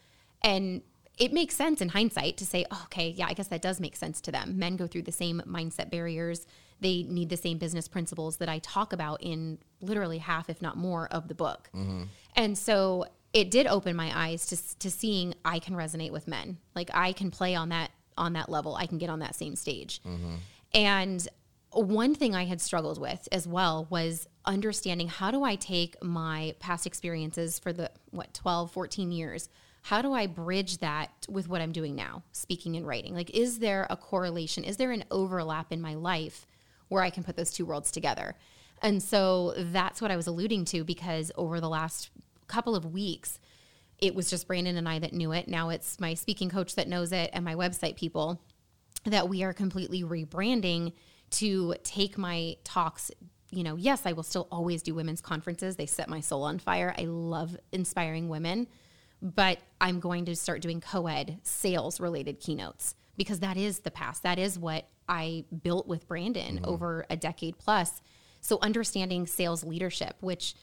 [0.40, 0.82] And
[1.18, 3.96] it makes sense in hindsight to say, oh, okay, yeah, I guess that does make
[3.96, 4.56] sense to them.
[4.56, 6.46] Men go through the same mindset barriers.
[6.78, 10.76] They need the same business principles that I talk about in literally half, if not
[10.76, 11.70] more, of the book.
[11.74, 12.04] Mm-hmm.
[12.36, 16.58] And so it did open my eyes to, to seeing I can resonate with men.
[16.76, 18.76] Like I can play on that on that level.
[18.76, 20.00] I can get on that same stage.
[20.04, 20.34] Mm-hmm.
[20.72, 21.28] And
[21.72, 26.54] one thing I had struggled with as well was understanding how do I take my
[26.58, 29.48] past experiences for the what 12 14 years
[29.82, 33.14] how do I bridge that with what I'm doing now speaking and writing?
[33.14, 34.64] Like is there a correlation?
[34.64, 36.46] Is there an overlap in my life
[36.88, 38.34] where I can put those two worlds together?
[38.82, 42.10] And so that's what I was alluding to because over the last
[42.46, 43.38] couple of weeks
[43.98, 45.46] it was just Brandon and I that knew it.
[45.46, 48.40] Now it's my speaking coach that knows it and my website people
[49.04, 50.92] that we are completely rebranding
[51.30, 53.10] to take my talks
[53.50, 55.76] you know yes i will still always do women's conferences.
[55.76, 56.94] They set my soul on fire.
[56.98, 58.66] I love inspiring women
[59.22, 64.22] but i'm going to start doing co-ed sales related keynotes because that is the past.
[64.22, 66.64] That is what i built with brandon mm-hmm.
[66.64, 68.00] over a decade plus.
[68.40, 70.54] So understanding sales leadership which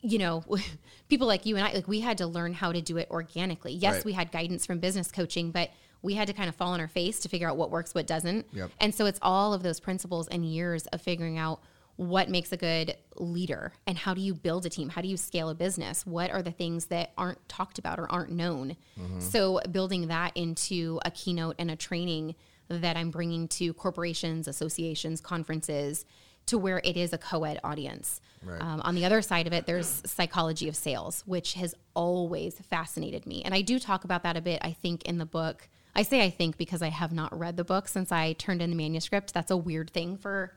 [0.00, 0.44] you know,
[1.08, 3.72] people like you and I, like we had to learn how to do it organically.
[3.72, 4.04] Yes, Right.
[4.04, 5.70] we had guidance from business coaching, but
[6.02, 8.06] we had to kind of fall on our face to figure out what works, what
[8.06, 8.46] doesn't.
[8.52, 8.70] Yep.
[8.80, 11.60] And so it's all of those principles and years of figuring out
[11.96, 14.88] what makes a good leader and how do you build a team?
[14.88, 16.06] How do you scale a business?
[16.06, 18.76] What are the things that aren't talked about or aren't known?
[19.18, 22.36] So building that into a keynote and a training
[22.68, 26.04] that I'm bringing to corporations, associations, conferences
[26.46, 28.20] to where it is a co-ed audience.
[28.44, 28.62] Right.
[28.62, 33.26] Um, on the other side of it, there's psychology of sales, which has always fascinated
[33.26, 33.42] me.
[33.42, 35.68] And I do talk about that a bit, I think, in the book.
[35.98, 38.70] I say I think because I have not read the book since I turned in
[38.70, 39.34] the manuscript.
[39.34, 40.52] That's a weird thing for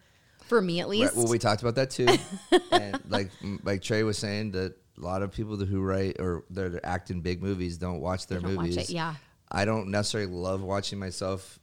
[0.47, 1.13] For me, at least.
[1.13, 2.07] Right, well, we talked about that too,
[2.71, 3.31] and like
[3.63, 7.21] like Trey was saying that a lot of people who write or that act in
[7.21, 8.89] big movies don't watch their don't watch movies.
[8.89, 9.15] it, yeah.
[9.51, 11.59] I don't necessarily love watching myself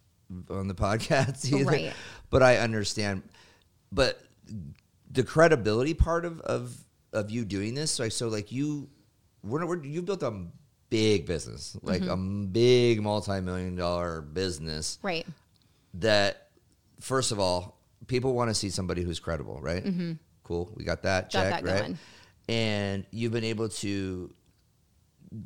[0.50, 1.92] on the podcast either, Right.
[2.30, 3.22] but I understand.
[3.92, 4.20] But
[5.10, 6.76] the credibility part of of
[7.12, 8.88] of you doing this, so, so like you,
[9.42, 10.44] we're, we're you built a
[10.90, 15.26] big business, like a big multi million dollar business right.
[15.94, 16.48] that
[17.00, 19.84] first of all, people want to see somebody who's credible, right?
[19.84, 20.12] Mm-hmm.
[20.44, 21.80] Cool, we got that Got check, that right?
[21.82, 21.98] going.
[22.48, 24.32] And you've been able to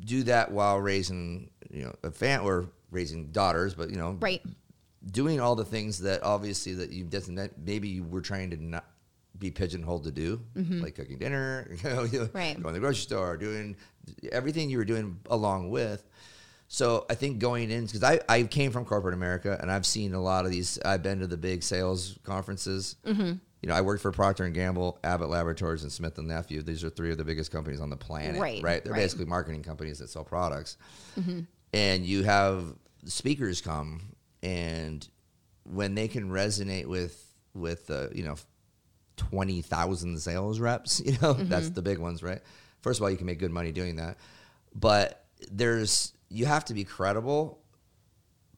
[0.05, 4.41] do that while raising, you know, a fan or raising daughters, but you know, Right.
[5.11, 8.85] doing all the things that obviously that you that maybe you were trying to not
[9.43, 12.37] be pigeonholed to do, like cooking dinner, you know, Mm-hmm.
[12.37, 12.53] Right.
[12.61, 13.75] going to the grocery store, doing
[14.31, 16.07] everything you were doing along with.
[16.69, 20.13] So I think going in because I, I came from corporate America and I've seen
[20.13, 20.79] a lot of these.
[20.83, 22.95] I've been to the big sales conferences.
[23.05, 23.33] Mm-hmm.
[23.61, 26.61] You know, I worked for Procter and Gamble, Abbott Laboratories, and Smith and Nephew.
[26.61, 28.41] These are three of the biggest companies on the planet.
[28.41, 28.63] Right, Right.
[28.63, 28.83] They're right.
[28.83, 28.95] Mm-hmm.
[28.95, 30.77] basically marketing companies that sell products.
[31.73, 32.75] And you have
[33.05, 35.07] speakers come, and
[35.63, 37.19] when they can resonate with
[37.53, 38.35] with uh, you know
[39.17, 41.73] twenty thousand sales reps, you know that's Mm-hmm.
[41.75, 42.41] the big ones, right?
[42.81, 44.17] First of all, you can make good money doing that,
[44.75, 47.59] but there's you have to be credible,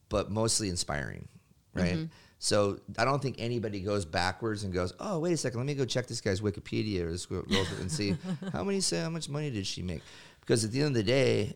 [0.10, 1.28] but mostly inspiring,
[1.74, 1.94] right?
[1.96, 2.06] Mm-hmm.
[2.40, 5.74] So I don't think anybody goes backwards and goes, "Oh, wait a second, let me
[5.74, 7.28] go check this guy's Wikipedia or this
[7.80, 8.16] and see
[8.54, 10.02] how many say how much money did she make?"
[10.42, 11.56] Because at the end of the day,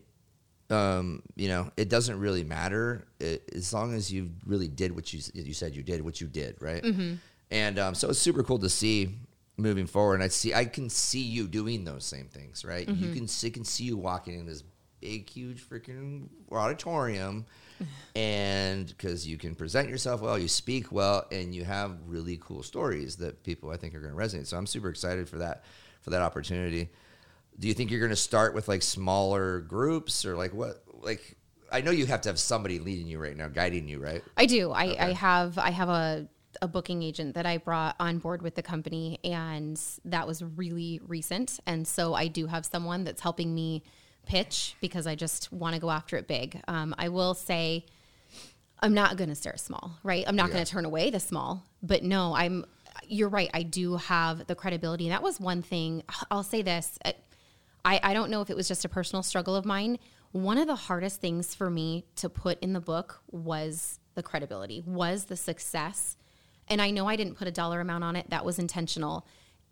[0.68, 5.12] um, you know, it doesn't really matter it, as long as you really did what
[5.12, 6.82] you you said you did what you did, right?
[6.82, 7.14] Mm-hmm.
[7.50, 9.16] And um, so it's super cool to see
[9.56, 10.14] moving forward.
[10.14, 12.86] And I see, I can see you doing those same things, right?
[12.86, 13.04] Mm-hmm.
[13.04, 14.62] You can see, can see you walking in this
[15.00, 17.46] big, huge freaking auditorium,
[18.14, 22.62] and because you can present yourself well, you speak well, and you have really cool
[22.62, 24.46] stories that people I think are going to resonate.
[24.46, 25.64] So I'm super excited for that
[26.02, 26.88] for that opportunity.
[27.58, 30.82] Do you think you're going to start with like smaller groups or like what?
[30.92, 31.36] Like
[31.72, 34.22] I know you have to have somebody leading you right now, guiding you, right?
[34.36, 34.70] I do.
[34.70, 36.26] I, I have I have a
[36.62, 41.00] a booking agent that I brought on board with the company and that was really
[41.06, 41.60] recent.
[41.66, 43.82] And so I do have someone that's helping me
[44.26, 46.60] pitch because I just want to go after it big.
[46.68, 47.86] Um, I will say
[48.80, 50.24] I'm not going to start small, right?
[50.26, 50.54] I'm not Yeah.
[50.54, 52.64] going to turn away the small, but no, I'm
[53.06, 53.50] you're right.
[53.54, 55.06] I do have the credibility.
[55.06, 56.98] And that was one thing I'll say this.
[57.84, 59.98] I, I don't know if it was just a personal struggle of mine.
[60.32, 64.82] One of the hardest things for me to put in the book was the credibility,
[64.86, 66.16] was the success.
[66.70, 69.26] And I know I didn't put a dollar amount on it, that was intentional.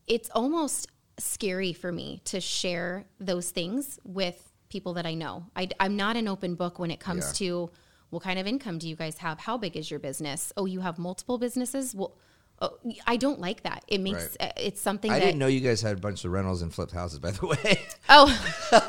[0.09, 0.89] It's almost
[1.19, 5.45] scary for me to share those things with people that I know.
[5.57, 7.33] I, am not an open book when it comes Yeah.
[7.35, 7.71] to
[8.11, 9.39] what kind of income do you guys have?
[9.39, 10.53] How big is your business?
[10.57, 11.95] Oh, you have multiple businesses?
[11.95, 12.17] Well,
[12.61, 13.85] oh, I don't like that.
[13.89, 14.49] It makes Right.
[14.51, 16.73] uh, it's something I that didn't know you guys had a bunch of rentals and
[16.75, 17.81] flipped houses, by the way.
[18.09, 18.27] Oh,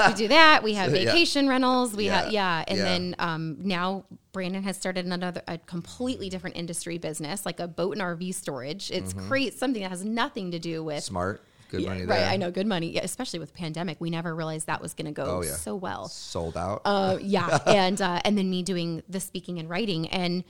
[0.07, 0.63] we do that.
[0.63, 1.05] We have So, yeah.
[1.11, 1.93] vacation rentals.
[1.93, 2.59] We have Yeah.
[2.59, 2.83] yeah, and Yeah.
[2.85, 7.93] then um, now Brandon has started another a completely different industry business, like a boat
[7.97, 8.91] and RV storage.
[8.91, 9.27] It's Mm-hmm.
[9.27, 12.19] great, something that has nothing to do with Smart, good money right.
[12.19, 12.29] there.
[12.29, 13.99] I know good money, yeah, especially with pandemic.
[13.99, 15.51] We never realized that was going to go Oh, yeah.
[15.51, 16.07] so well.
[16.07, 16.81] Sold out.
[16.85, 20.43] Uh, yeah, and uh, and then me doing the speaking and writing, and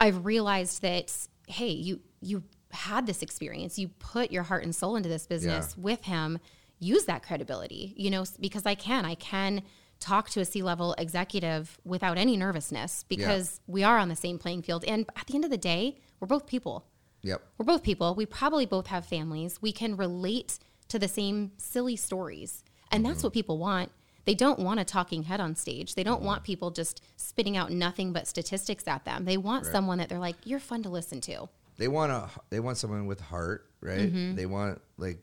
[0.00, 1.12] I've realized that
[1.48, 2.42] hey, you you
[2.76, 5.82] had this experience, you put your heart and soul into this business Yeah.
[5.82, 6.38] with him.
[6.78, 9.62] Use that credibility, you know, because I can, I can
[9.98, 14.38] talk to a C level executive without any nervousness because we are on the same
[14.38, 16.84] playing field, and at the end of the day, we're both people.
[17.22, 17.42] yep.
[17.58, 18.14] We're both people.
[18.14, 19.60] We probably both have families.
[19.62, 20.58] We can relate
[20.88, 22.62] to the same silly stories.
[22.92, 23.26] And that's Mm-hmm.
[23.26, 23.90] what people want.
[24.26, 25.94] They don't want a talking head on stage.
[25.94, 29.24] They don't want people just spitting out nothing but statistics at them.
[29.24, 31.48] They want someone that they're like, you're fun to listen to.
[31.78, 34.12] They want a they want someone with heart, right?
[34.12, 34.34] Mm-hmm.
[34.36, 35.18] They want like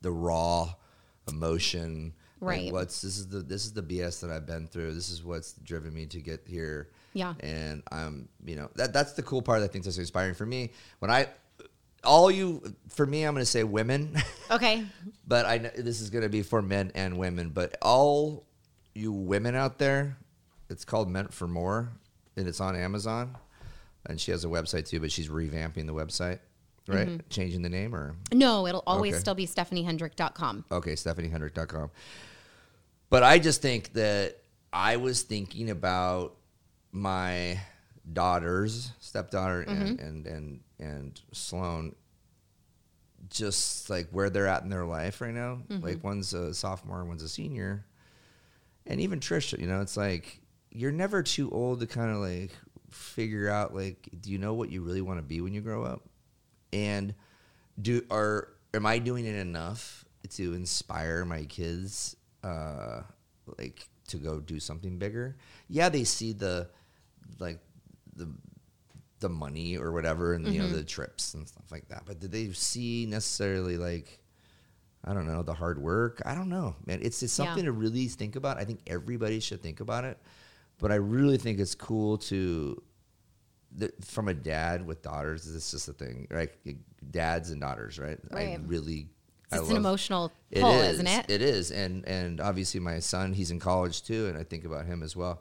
[0.00, 0.74] the raw
[1.28, 2.12] emotion.
[2.40, 2.72] like, Right.
[2.72, 4.94] what's this is the this is the BS that I've been through.
[4.94, 6.88] This is what's driven me to get here.
[7.12, 7.34] Yeah.
[7.40, 10.46] And I'm, you know, that that's the cool part that I think that's inspiring for
[10.46, 10.70] me.
[10.98, 11.28] When I
[12.04, 14.16] all you for me, I'm going to say women.
[14.50, 14.84] Okay.
[15.26, 17.48] but I know this is going to be for men and women.
[17.50, 18.44] But all
[18.92, 20.18] you women out there,
[20.68, 21.88] it's called Meant for More,
[22.36, 23.34] and it's on Amazon.
[24.06, 26.40] And she has a website too, but she's revamping the website,
[26.88, 27.06] right?
[27.08, 27.28] Mm-hmm.
[27.30, 29.20] Changing the name or No, it'll always Okay.
[29.20, 30.64] still be stephaniehendrick.com.
[30.72, 31.90] okay, StephanieHendrick.com.
[33.10, 34.38] But I just think that
[34.72, 36.36] I was thinking about
[36.90, 37.60] my
[38.12, 40.06] daughters, stepdaughter, and, mm-hmm.
[40.06, 41.94] and and and Sloan,
[43.30, 45.60] just like where they're at in their life right now.
[45.68, 45.84] Mm-hmm.
[45.84, 47.84] Like one's a sophomore, one's a senior,
[48.86, 49.58] and even Trisha.
[49.58, 50.40] You know, it's like
[50.70, 52.50] you're never too old to kind of like
[52.92, 55.84] figure out like, do you know what you really want to be when you grow
[55.84, 56.02] up?
[56.72, 57.14] And
[57.80, 63.02] do are am I doing it enough to inspire my kids uh
[63.58, 65.36] like to go do something bigger?
[65.68, 66.68] Yeah, they see the
[67.38, 67.58] like
[68.16, 68.28] the
[69.20, 72.02] the money or whatever and you know the trips and stuff like that.
[72.06, 74.18] But did they see necessarily like
[75.04, 76.22] I don't know the hard work?
[76.24, 77.00] I don't know, man.
[77.02, 77.46] It's it's Yeah.
[77.46, 78.58] something to really think about.
[78.58, 80.18] I think everybody should think about it.
[80.82, 82.82] But I really think it's cool to
[83.74, 85.44] the, from a dad with daughters.
[85.46, 86.50] This is just a thing, right?
[87.10, 88.18] Dads and daughters, right?
[88.34, 89.08] I really.
[89.46, 91.30] It's I an love- emotional it pull, is, isn't it?
[91.30, 94.84] It is, and and obviously my son, he's in college too, and I think about
[94.86, 95.40] him as well.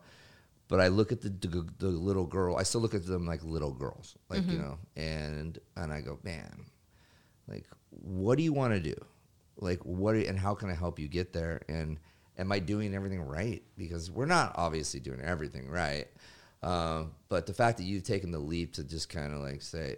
[0.68, 2.56] But I look at the the, the little girl.
[2.56, 4.52] I still look at them like little girls, like Mm-hmm.
[4.52, 6.66] you know, and and I go, man,
[7.48, 8.96] like, what do you want to do?
[9.58, 11.62] Like, what and how can I help you get there?
[11.68, 11.98] And
[12.38, 13.62] am I doing everything right?
[13.78, 16.08] Because we're not obviously doing everything right.
[16.64, 19.98] Um, but the fact that you've taken the leap to just kind of like say,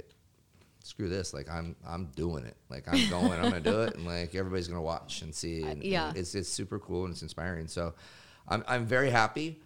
[0.83, 4.05] screw this like i'm i'm doing it like i'm going i'm gonna do it and
[4.05, 6.11] like everybody's gonna watch and see and, and yeah.
[6.13, 7.93] it's it's super cool and it's inspiring so
[8.49, 9.61] i'm i'm very happy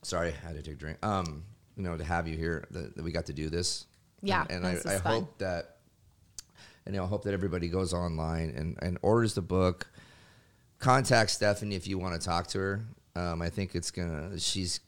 [0.00, 1.44] sorry i had to take a drink um
[1.76, 3.84] you know to have you here that, that we got to do this
[4.22, 5.76] Yeah, and, this i, I hope that
[6.86, 9.89] and you know, I hope that everybody goes online and, and orders the book.
[10.80, 12.80] Contact Stephanie if you want to talk to her.
[13.14, 14.38] Um, I think it's gonna.
[14.38, 14.80] She's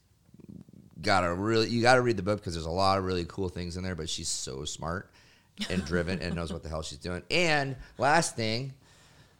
[1.00, 1.68] got a really.
[1.68, 3.84] You got to read the book because there's a lot of really cool things in
[3.84, 3.94] there.
[3.94, 5.10] But she's so smart
[5.68, 7.22] and driven and knows what the hell she's doing.
[7.30, 8.72] And last thing,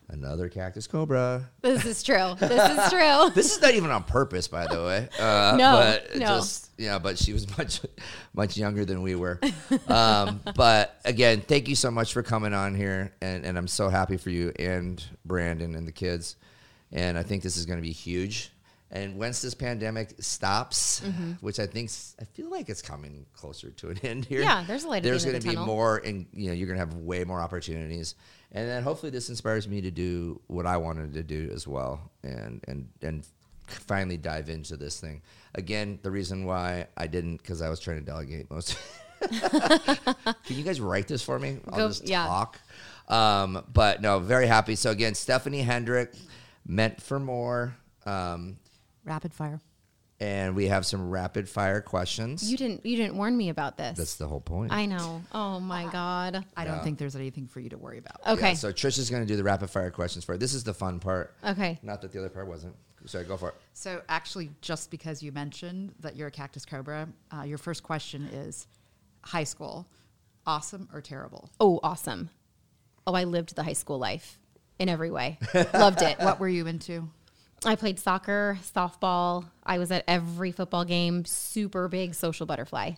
[0.09, 1.49] another cactus cobra.
[1.63, 2.35] This is true.
[2.39, 2.51] This
[2.85, 3.31] is true.
[3.35, 5.09] This is not even on purpose, by the way.
[5.19, 6.27] Uh, No, but no.
[6.27, 7.81] just yeah, but she was much
[8.35, 9.41] much younger than we were.
[9.89, 13.89] Um, but again, thank you so much for coming on here, and, and I'm so
[13.89, 16.37] happy for you and Brandon and the kids.
[16.91, 18.51] And I think this is going to be huge.
[18.91, 21.33] And once this pandemic stops, Mm-hmm.
[21.41, 21.91] which I think
[22.21, 24.43] I feel like it's coming closer to an end here.
[24.43, 25.67] Yeah, there's a light the There's going the to be tunnel.
[25.67, 28.15] more, and you know, you're going to have way more opportunities.
[28.53, 32.11] And then hopefully this inspires me to do what I wanted to do as well,
[32.23, 33.27] and and and
[33.67, 35.23] finally dive into this thing.
[35.55, 38.77] Again, the reason why I didn't because I was trying to delegate most.
[39.23, 41.59] Can you guys write this for me?
[41.71, 42.27] I'll Go- just yeah.
[42.27, 42.59] talk.
[43.09, 44.75] Um, but no, very happy.
[44.75, 46.13] So again, Stephanie Hendrick,
[46.67, 47.75] meant for more.
[48.05, 48.59] Um,
[49.05, 49.61] Rapid fire.
[50.23, 52.49] And we have some rapid fire questions.
[52.49, 52.87] You didn't.
[52.87, 53.99] You didn't warn me about this.
[53.99, 54.73] That's the whole point.
[54.73, 55.23] I know.
[55.33, 56.45] Oh my god.
[56.57, 56.83] I don't Yeah.
[56.85, 58.21] think there's anything for you to worry about.
[58.27, 58.51] Okay.
[58.51, 60.33] Yeah, so Trish is going to do the rapid fire questions for.
[60.33, 60.39] her.
[60.39, 61.35] This is the fun part.
[61.45, 61.81] okay.
[61.83, 62.77] Not that the other part wasn't.
[63.05, 63.55] Sorry, go for it.
[63.73, 68.27] So, actually, just because you mentioned that you're a cactus cobra, uh, your first question
[68.33, 68.69] is
[69.25, 69.89] high school,
[70.47, 71.51] awesome or terrible?
[71.59, 72.31] Oh, awesome.
[73.05, 74.39] Oh, I lived the high school life
[74.79, 75.41] in every way.
[75.75, 76.21] Loved it.
[76.21, 77.09] What were you into?
[77.65, 79.47] I played soccer, softball.
[79.65, 81.25] I was at every football game.
[81.25, 82.93] Super big social butterfly.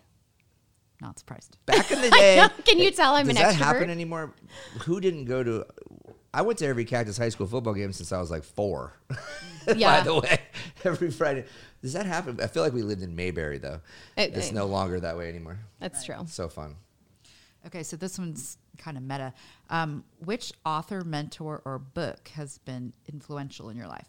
[1.00, 1.56] Not surprised.
[1.66, 3.48] Back in the day, Can you tell I'm does an extrovert?
[3.50, 3.74] Does that extrovert?
[3.74, 4.34] happen anymore?
[4.84, 5.66] Who didn't go to?
[6.32, 8.92] I went to every Cactus High School football game since I was like four.
[9.76, 10.00] Yeah.
[10.00, 10.40] By the way,
[10.84, 11.46] every Friday.
[11.80, 12.38] Does that happen?
[12.42, 13.80] I feel like we lived in Mayberry though.
[14.14, 15.58] It- it's it- no longer that way anymore.
[15.80, 16.16] That's true.
[16.26, 16.76] So fun.
[17.66, 19.32] Okay, so this one's kind of meta.
[19.70, 24.06] Um, which author, mentor, or book has been influential in your life?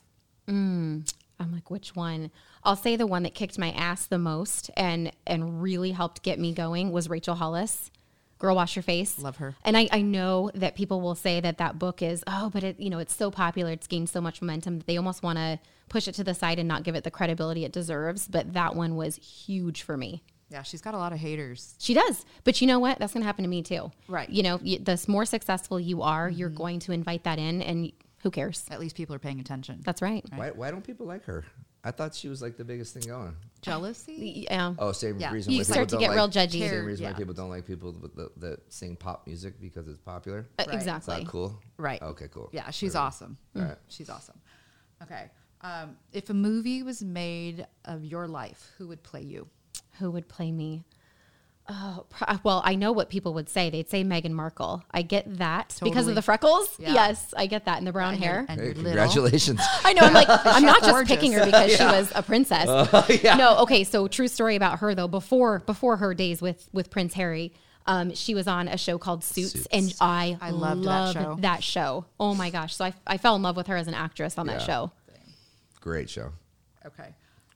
[0.47, 1.11] Mm.
[1.39, 2.31] I'm like, which one?
[2.63, 6.39] I'll say the one that kicked my ass the most and and really helped get
[6.39, 7.91] me going was Rachel Hollis.
[8.37, 9.17] Girl, wash your face.
[9.19, 9.55] Love her.
[9.63, 12.79] And I, I know that people will say that that book is oh, but it
[12.79, 15.59] you know it's so popular, it's gained so much momentum that they almost want to
[15.89, 18.27] push it to the side and not give it the credibility it deserves.
[18.27, 20.23] But that one was huge for me.
[20.49, 21.75] Yeah, she's got a lot of haters.
[21.79, 22.23] She does.
[22.43, 22.99] But you know what?
[22.99, 23.91] That's going to happen to me too.
[24.07, 24.29] Right.
[24.29, 26.57] You know, y- the more successful you are, you're mm-hmm.
[26.57, 27.91] going to invite that in, and
[28.25, 28.65] who cares?
[28.71, 29.81] At least people are paying attention.
[29.85, 30.25] That's right.
[30.35, 30.49] Why?
[30.49, 31.45] Why don't people like her?
[31.83, 33.35] I thought she was like the biggest thing going.
[33.61, 34.47] Jealousy?
[34.49, 34.73] Yeah.
[34.79, 35.31] Oh, same Yeah.
[35.31, 35.53] reason.
[35.53, 36.67] You why start people to don't get like, real judgy.
[36.67, 37.11] Same reason yeah.
[37.11, 40.47] why people don't like people that, that, that sing pop music because it's popular.
[40.57, 40.69] Uh, Right.
[40.69, 41.17] Is Exactly.
[41.17, 41.61] that cool?
[41.77, 42.01] Right.
[42.01, 42.49] Okay, cool.
[42.51, 43.37] Yeah, she's Very- awesome.
[43.55, 43.77] All right.
[43.89, 44.41] She's awesome.
[45.03, 45.29] Okay.
[45.61, 49.47] Um, if a movie was made of your life, who would play you?
[49.99, 50.83] Who would play me?
[51.67, 52.05] Oh,
[52.43, 53.71] well, I know what people would say.
[53.71, 54.83] They'd say Meghan Markle.
[54.91, 56.69] I get that because of the freckles.
[56.79, 56.93] Yeah.
[56.93, 58.45] Yes, I get that and the brown And hair.
[58.47, 59.59] and Hey, congratulations.
[59.83, 60.03] I know.
[60.03, 61.09] I'm like, I'm not just gorgeous.
[61.15, 62.67] picking her because she was a princess.
[63.23, 63.35] yeah.
[63.35, 63.83] No, okay.
[63.83, 65.07] So true story about her though.
[65.07, 67.51] Before before her days with with Prince Harry,
[67.87, 69.67] um, she was on a show called Suits, Suits.
[69.71, 71.35] and I I loved that show.
[71.39, 72.05] that show.
[72.19, 72.75] Oh my gosh!
[72.75, 74.65] So I I fell in love with her as an actress on that Yeah.
[74.67, 74.91] show.
[75.81, 76.31] Great show.
[76.85, 77.13] Okay.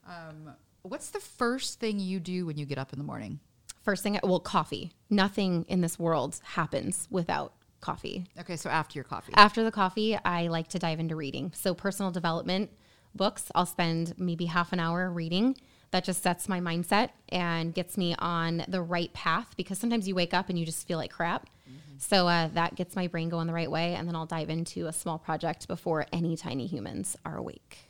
[0.08, 0.52] Um,
[0.82, 3.38] what's the first thing you do when you get up in the morning?
[3.82, 4.92] First thing, well, coffee.
[5.08, 8.26] Nothing in this world happens without coffee.
[8.38, 9.32] Okay, so after your coffee.
[9.34, 11.52] After the coffee, I like to dive into reading.
[11.54, 12.70] So, personal development
[13.14, 15.56] books, I'll spend maybe half an hour reading.
[15.92, 20.14] That just sets my mindset and gets me on the right path because sometimes you
[20.14, 21.48] wake up and you just feel like crap.
[22.00, 24.86] So uh, that gets my brain going the right way, and then I'll dive into
[24.86, 27.89] a small project before any tiny humans are awake.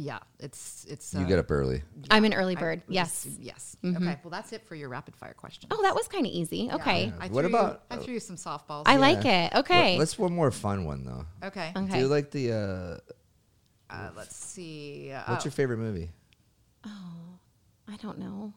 [0.00, 1.12] Yeah, it's it's.
[1.12, 1.82] You uh, get up early.
[2.08, 2.82] I'm an early bird.
[2.86, 3.24] would yes.
[3.26, 3.76] assume- yes.
[3.84, 4.16] Okay.
[4.22, 5.72] Well, that's it for your rapid fire questions.
[5.74, 6.70] Oh, that was kind of easy.
[6.72, 7.12] Okay.
[7.18, 8.84] I What threw you- about- I threw you some softballs.
[8.86, 9.00] I here.
[9.00, 9.54] like it.
[9.56, 9.90] Okay.
[9.92, 11.26] Let- Let's one more fun one though.
[11.48, 11.72] Okay.
[11.76, 11.92] Okay.
[11.94, 12.52] Do you like the?
[12.52, 12.98] Uh,
[13.90, 15.10] Uh, let's see.
[15.26, 16.10] what's Oh, your favorite movie?
[16.86, 17.38] Oh,
[17.88, 18.52] I don't know.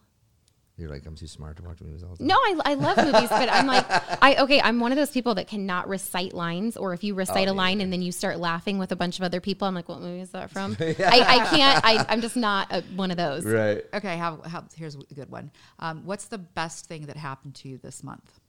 [0.81, 2.27] You're like, I'm too smart to watch movies all the time.
[2.27, 3.85] No, I, I love movies, but I'm like,
[4.21, 7.47] I okay, I'm one of those people that cannot recite lines, or if you recite
[7.47, 7.83] Oh, a line yeah.
[7.83, 10.21] and then you start laughing with a bunch of other people, I'm like, what movie
[10.21, 10.75] is that from?
[10.79, 11.85] I, I can't.
[11.85, 13.45] I, I'm just not a, one of those.
[13.45, 13.85] Right.
[13.93, 14.17] Okay.
[14.17, 14.63] How, how?
[14.75, 15.51] Here's a good one.
[15.79, 18.40] Um, what's the best thing that happened to you this month?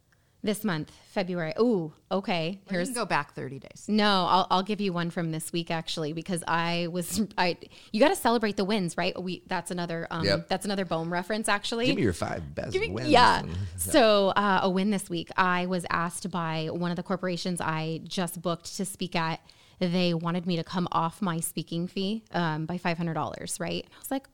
[0.44, 1.52] This month, February.
[1.60, 2.58] Ooh, okay.
[2.66, 3.84] Or Here's can go back 30 days.
[3.86, 4.26] no.
[4.28, 7.56] I'll, I'll give you one from this week actually because I was I.
[7.92, 9.20] You got to celebrate the wins, right?
[9.22, 10.48] We that's another um Yep.
[10.48, 11.86] that's another Bohm reference actually.
[11.86, 13.08] Give me your five best me- wins.
[13.12, 13.42] Yeah.
[13.76, 15.30] So uh, a win this week.
[15.36, 19.38] I was asked by one of the corporations I just booked to speak at.
[19.78, 23.58] They wanted me to come off my speaking fee um, by five hundred dollars.
[23.60, 23.84] Right.
[23.84, 24.26] And I was like,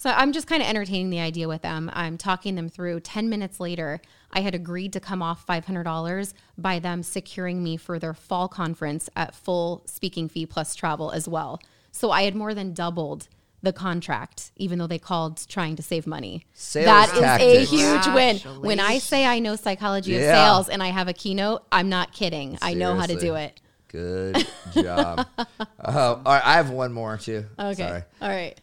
[0.00, 1.90] so I'm just kind of entertaining the idea with them.
[1.92, 3.00] I'm talking them through.
[3.00, 4.00] Ten minutes later,
[4.32, 8.14] I had agreed to come off five hundred dollars by them securing me for their
[8.14, 11.60] fall conference at full speaking fee plus travel as well.
[11.92, 13.28] So I had more than doubled
[13.62, 16.46] the contract, even though they called trying to save money.
[16.54, 17.70] Sales that is tactics.
[17.70, 18.38] a huge win.
[18.62, 22.14] When I say I know psychology of sales and I have a keynote, I'm not
[22.14, 22.56] kidding.
[22.62, 23.60] I know how to do it.
[23.88, 25.26] Good job.
[25.38, 25.46] uh,
[25.78, 27.44] all right, I have one more too.
[27.58, 27.74] Okay.
[27.74, 28.02] Sorry.
[28.22, 28.58] All right.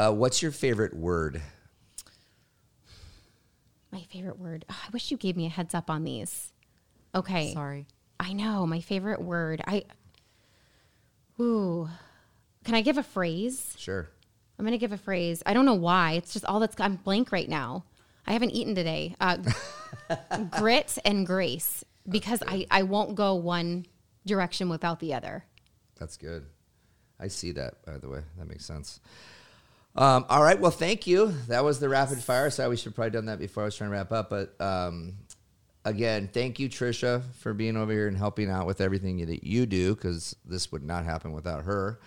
[0.00, 1.42] Uh, what's your favorite word?
[3.92, 4.64] My favorite word.
[4.70, 6.54] Oh, I wish you gave me a heads up on these.
[7.14, 7.52] Okay.
[7.52, 7.86] Sorry.
[8.18, 9.60] I know my favorite word.
[9.66, 9.84] I.
[11.38, 11.86] Ooh.
[12.64, 13.74] Can I give a phrase?
[13.76, 14.08] Sure.
[14.58, 15.42] I'm going to give a phrase.
[15.44, 16.12] I don't know why.
[16.12, 16.80] It's just all that's.
[16.80, 17.84] I'm blank right now.
[18.26, 19.16] I haven't eaten today.
[19.20, 19.36] Uh,
[20.50, 23.84] grit and grace because I, I won't go one
[24.24, 25.44] direction without the other.
[25.98, 26.46] That's good.
[27.18, 28.22] I see that, by the way.
[28.38, 29.00] That makes sense.
[29.96, 30.58] Um, all right.
[30.58, 31.28] Well, thank you.
[31.48, 32.50] That was the rapid fire.
[32.50, 34.30] So we should have probably done that before I was trying to wrap up.
[34.30, 35.14] But um,
[35.84, 39.66] again, thank you, Trisha, for being over here and helping out with everything that you
[39.66, 41.98] do, because this would not happen without her.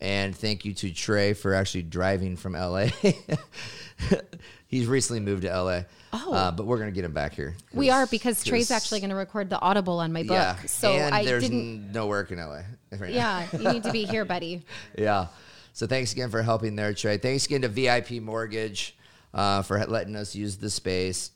[0.00, 2.88] And thank you to Trey for actually driving from LA.
[4.66, 5.82] He's recently moved to LA.
[6.12, 6.32] Oh.
[6.32, 7.54] Uh, but we're going to get him back here.
[7.72, 10.32] We are because Trey's actually going to record the audible on my book.
[10.32, 10.56] Yeah.
[10.66, 11.58] So and I there's didn't.
[11.86, 12.62] n- no work in LA.
[12.90, 13.06] Right now.
[13.08, 14.62] Yeah, you need to be here, buddy.
[14.98, 15.26] Yeah.
[15.72, 17.18] So thanks again for helping there, Trey.
[17.18, 18.96] Thanks again to VIP Mortgage
[19.32, 21.30] uh, for letting us use the space.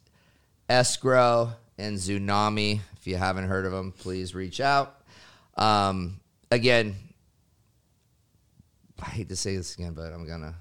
[0.68, 2.80] Esgrow and Tsunami.
[2.96, 5.00] If you haven't heard of them, please reach out.
[5.56, 6.20] Um,
[6.50, 6.96] again,
[9.00, 10.54] I hate to say this again, but I'm gonna.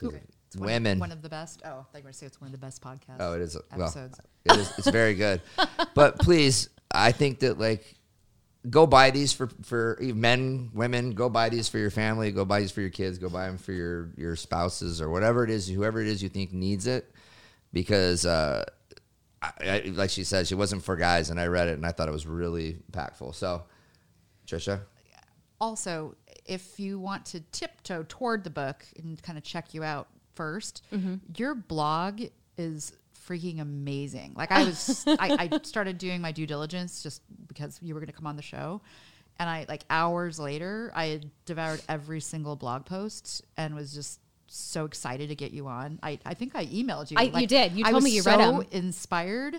[0.00, 0.98] It's one, Women.
[0.98, 1.60] One of the best.
[1.64, 3.16] Oh, I thought you were going to say it's one of the best podcasts.
[3.20, 3.58] Oh, it is.
[3.76, 3.92] Well,
[4.44, 4.78] it is.
[4.78, 5.42] It's very good.
[5.94, 7.94] but please, I think that like,
[8.68, 11.12] go buy these for for men, women.
[11.12, 12.32] Go buy these for your family.
[12.32, 13.18] Go buy these for your kids.
[13.18, 16.28] Go buy them for your your spouses or whatever it is, whoever it is you
[16.28, 17.10] think needs it,
[17.72, 18.24] because.
[18.26, 18.64] uh
[19.40, 21.92] I, I, like she said, she wasn't for guys, and I read it and I
[21.92, 23.36] thought it was really impactful.
[23.36, 23.62] So,
[24.48, 24.80] Trisha,
[25.60, 30.08] also, if you want to tiptoe toward the book and kind of check you out
[30.36, 31.14] 1st Mm-hmm.
[31.36, 32.22] your blog
[32.56, 32.92] is
[33.28, 34.32] freaking amazing.
[34.36, 38.06] Like I was, I, I started doing my due diligence just because you were going
[38.08, 38.80] to come on the show,
[39.38, 44.20] and I like hours later, I had devoured every single blog post and was just
[44.46, 45.98] so excited to get you on.
[46.02, 47.16] I, I think I emailed you.
[47.18, 47.72] I- you did.
[47.72, 48.66] You I told was me you read so 'em.
[48.72, 49.56] inspired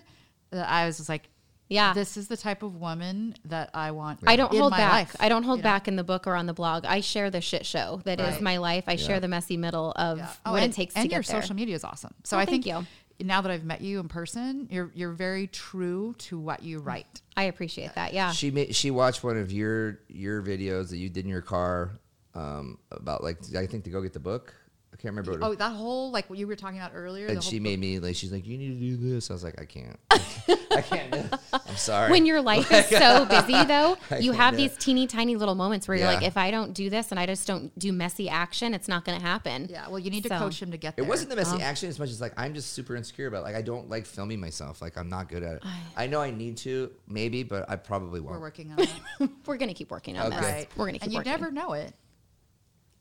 [0.49, 1.29] that I was just like,
[1.69, 1.93] Yeah.
[1.93, 4.21] this is the type of woman that I want.
[4.25, 4.91] I don't in hold my back.
[4.91, 5.69] life, I don't hold you know?
[5.69, 6.85] back in the book or on the blog.
[6.85, 8.41] I share the shit show that is Right.
[8.41, 8.85] my life.
[8.87, 10.31] I share the messy middle of Yeah.
[10.43, 11.41] Oh, what and, it takes and to get your there.
[11.41, 12.15] social media is awesome.
[12.23, 12.87] So Oh, I thank think you.
[13.21, 17.21] Now that I've met you in person, you're you're very true to what you write.
[17.35, 18.13] I appreciate that.
[18.13, 18.31] Yeah.
[18.31, 21.99] she made, she watched one of your your videos that you did in your car
[22.35, 24.53] um, about like I think to go get the book.
[24.99, 25.31] I can't remember.
[25.31, 27.27] What oh, it Oh, that whole like what you were talking about earlier.
[27.27, 29.59] and she made me like she's like you need to do this i was like
[29.61, 31.33] i can't i can't do it.
[31.53, 35.35] i'm sorry when your life is so busy though you have do these teeny tiny
[35.37, 37.93] little moments where you're like if i don't do this and i just don't do
[37.93, 40.77] messy action it's not going to happen Yeah, well, you need to coach him to
[40.77, 41.05] get there.
[41.05, 41.61] it wasn't the messy Oh.
[41.61, 44.39] action as much as like i'm just super insecure about like i don't like filming
[44.41, 45.63] myself like i'm not good at it
[45.95, 49.29] i know i need to maybe but i probably won't We're working on it.
[49.45, 50.35] we're going to keep working on Okay.
[50.37, 50.67] this right.
[50.75, 51.03] we're going to keep working.
[51.03, 51.93] and you working never know it.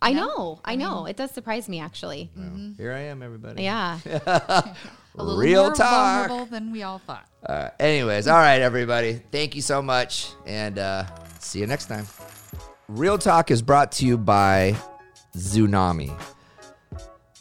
[0.01, 0.26] I know?
[0.26, 3.99] know i know it does surprise me actually Well, here i am everybody yeah
[5.20, 7.26] A little real more talk vulnerable than we all thought.
[7.44, 11.05] uh, anyways all right everybody thank you so much and uh,
[11.40, 12.07] see you next time
[12.88, 14.76] real talk is brought to you by
[15.36, 16.18] Tsunami.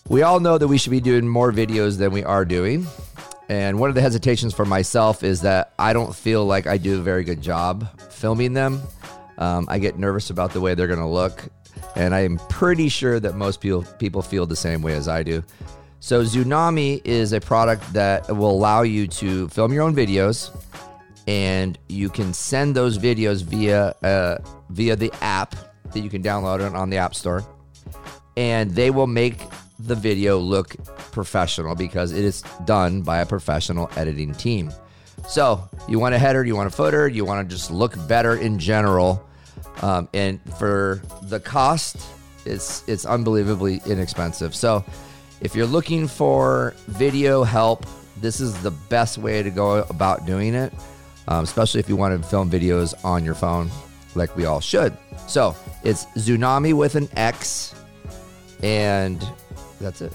[0.09, 2.85] We all know that we should be doing more videos than we are doing.
[3.49, 6.99] And one of the hesitations for myself is that I don't feel like I do
[6.99, 8.81] a very good job filming them.
[9.37, 11.45] Um, I get nervous about the way they're going to look,
[11.97, 15.23] and I am pretty sure that most people people feel the same way as I
[15.23, 15.43] do.
[15.99, 20.55] So Tsunami is a product that will allow you to film your own videos,
[21.25, 24.37] and you can send those videos via uh,
[24.69, 25.55] via the app
[25.91, 27.43] that you can download it on the App Store,
[28.37, 29.39] and they will make
[29.79, 30.75] the video look
[31.11, 34.71] professional because it is done by a professional editing team.
[35.27, 38.35] So you want a header, you want a footer, you want to just look better
[38.35, 39.27] in general,
[39.81, 41.97] um, and for the cost,
[42.45, 44.55] it's it's unbelievably inexpensive.
[44.55, 44.83] So
[45.41, 47.85] if you're looking for video help,
[48.21, 50.73] this is the best way to go about doing it,
[51.27, 53.69] um, especially if you want to film videos on your phone,
[54.15, 54.97] like we all should.
[55.27, 57.75] So it's Tsunami with an X,
[58.63, 59.23] and
[59.79, 60.13] that's it.